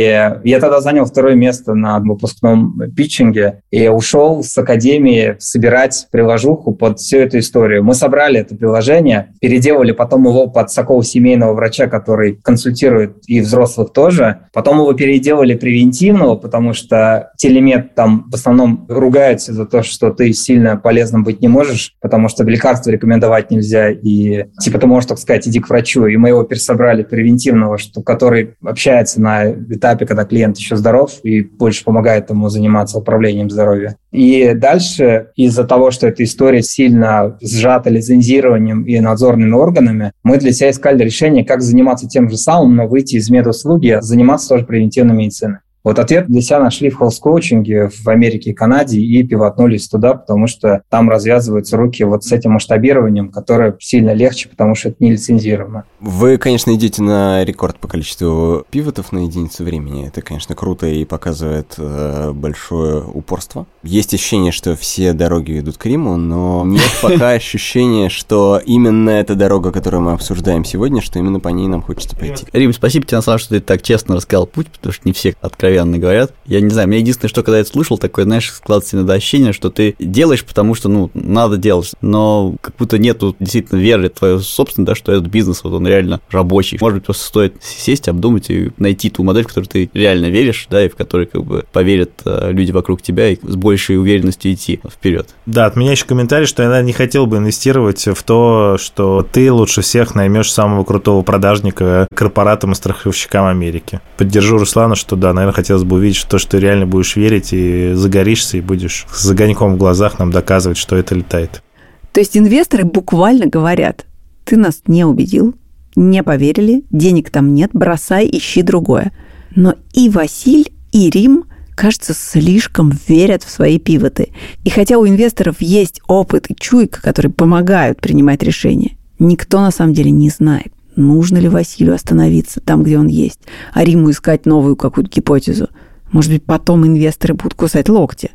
[0.44, 7.00] я тогда занял второе место на выпускном питчинге и ушел с Академии собирать приложуху под
[7.00, 7.86] всю эту историю.
[7.86, 13.94] Мы собрали это приложение, переделали потом его под такого семейного врача, который консультирует и взрослых
[13.94, 14.48] тоже.
[14.54, 20.34] Потом его переделали превентивного, потому что телемет там в основном ругается за то, что ты
[20.34, 25.20] сильно полезным быть не можешь, потому что лекарства рекомендовать нельзя, и типа ты можешь, так
[25.20, 26.06] сказать, иди к врачу.
[26.06, 31.42] И мы его пересобрали превентивного, что, который общается на этапе, когда клиент еще здоров и
[31.42, 33.98] больше помогает ему заниматься управлением здоровья.
[34.12, 40.53] И дальше из-за того, что эта история сильно сжата лицензированием и надзорными органами, мы для
[40.54, 45.16] себя искали решение, как заниматься тем же самым, но выйти из медуслуги, заниматься тоже превентивной
[45.16, 45.60] медициной.
[45.84, 50.48] Вот ответ для себя нашли в хелс-коучинге в Америке и Канаде и пивотнулись туда, потому
[50.48, 55.12] что там развязываются руки вот с этим масштабированием, которое сильно легче, потому что это не
[55.12, 55.84] лицензировано.
[56.00, 60.08] Вы, конечно, идете на рекорд по количеству пивотов на единицу времени.
[60.08, 63.66] Это, конечно, круто и показывает э, большое упорство.
[63.84, 69.36] Есть ощущение, что все дороги ведут к Риму, но нет пока ощущения, что именно эта
[69.36, 72.46] дорога, которую мы обсуждаем сегодня, что именно по ней нам хочется пойти.
[72.54, 75.12] Рим, спасибо тебе, на самом деле, что ты так честно рассказал путь, потому что не
[75.12, 76.34] все откровенно откровенно говорят.
[76.46, 79.54] Я не знаю, мне единственное, что когда я это слушал, такое, знаешь, складывается иногда ощущение,
[79.54, 84.40] что ты делаешь, потому что, ну, надо делать, но как будто нету действительно веры твоего
[84.40, 86.78] собственного, да, что этот бизнес, вот он реально рабочий.
[86.80, 90.68] Может быть, просто стоит сесть, обдумать и найти ту модель, в которую ты реально веришь,
[90.70, 94.54] да, и в которой как бы поверят э, люди вокруг тебя и с большей уверенностью
[94.54, 95.30] идти вперед.
[95.46, 99.52] Да, от меня еще комментарий, что я не хотел бы инвестировать в то, что ты
[99.52, 104.02] лучше всех наймешь самого крутого продажника корпоратам и страховщикам Америки.
[104.18, 107.94] Поддержу Руслана, что да, наверное, хотелось бы увидеть то, что ты реально будешь верить и
[107.94, 111.64] загоришься, и будешь с огоньком в глазах нам доказывать, что это летает.
[112.12, 114.06] То есть инвесторы буквально говорят,
[114.44, 115.56] ты нас не убедил,
[115.96, 119.14] не поверили, денег там нет, бросай, ищи другое.
[119.56, 121.46] Но и Василь, и Рим,
[121.76, 124.34] кажется, слишком верят в свои пивоты.
[124.66, 129.94] И хотя у инвесторов есть опыт и чуйка, которые помогают принимать решения, никто на самом
[129.94, 133.40] деле не знает, Нужно ли Василию остановиться там, где он есть,
[133.74, 135.70] а Риму искать новую какую-то гипотезу?
[136.12, 138.32] Может быть, потом инвесторы будут кусать локти?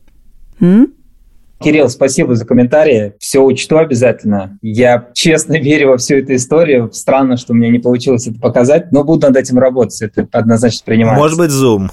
[0.61, 0.93] М?
[1.61, 3.15] Кирилл, спасибо за комментарии.
[3.19, 4.59] Все учту обязательно.
[4.63, 6.91] Я честно верю во всю эту историю.
[6.93, 10.01] Странно, что мне не получилось это показать, но буду над этим работать.
[10.03, 11.21] Это однозначно принимается.
[11.21, 11.91] Может быть, Zoom.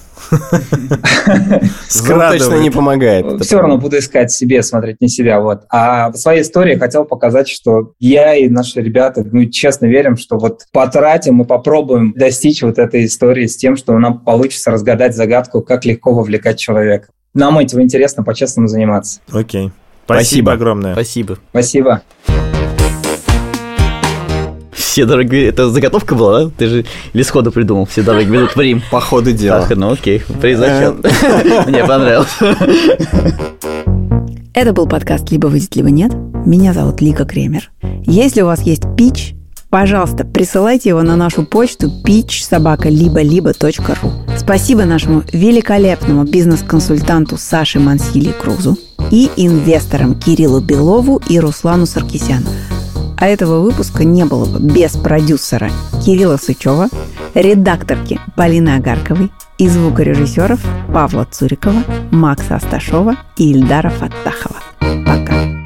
[1.89, 3.41] Точно не помогает.
[3.43, 5.39] Все равно буду искать себе, смотреть не себя.
[5.39, 5.63] Вот.
[5.69, 10.37] А в своей истории хотел показать, что я и наши ребята, ну, честно верим, что
[10.37, 15.61] вот потратим и попробуем достичь вот этой истории с тем, что нам получится разгадать загадку,
[15.61, 19.19] как легко вовлекать человека нам этим интересно по-честному заниматься.
[19.31, 19.71] Окей.
[20.05, 20.93] Спасибо, Спасибо огромное.
[20.93, 21.37] Спасибо.
[21.51, 22.01] Спасибо.
[24.95, 25.43] Все дороги...
[25.43, 26.51] Это заготовка была, да?
[26.57, 28.81] Ты же или сходу придумал, все дороги ведут в Рим.
[28.89, 29.65] По ходу дела.
[29.67, 30.95] Так, ну окей, произошел.
[31.67, 32.29] Мне понравилось.
[34.53, 36.13] Это был подкаст «Либо выйдет, либо нет».
[36.45, 37.71] Меня зовут Лика Кремер.
[38.05, 39.35] Если у вас есть пич,
[39.69, 44.11] пожалуйста, присылайте его на нашу почту pitchsobaka-либо-либо.ру.
[44.37, 48.77] Спасибо нашему великолепному бизнес-консультанту Саше Мансили Крузу
[49.11, 52.47] и инвесторам Кириллу Белову и Руслану Саркисяну.
[53.17, 55.69] А этого выпуска не было бы без продюсера
[56.05, 56.89] Кирилла Сычева,
[57.33, 60.61] редакторки Полины Агарковой и звукорежиссеров
[60.93, 64.57] Павла Цурикова, Макса Асташова и Ильдара Фаттахова.
[65.05, 65.64] Пока!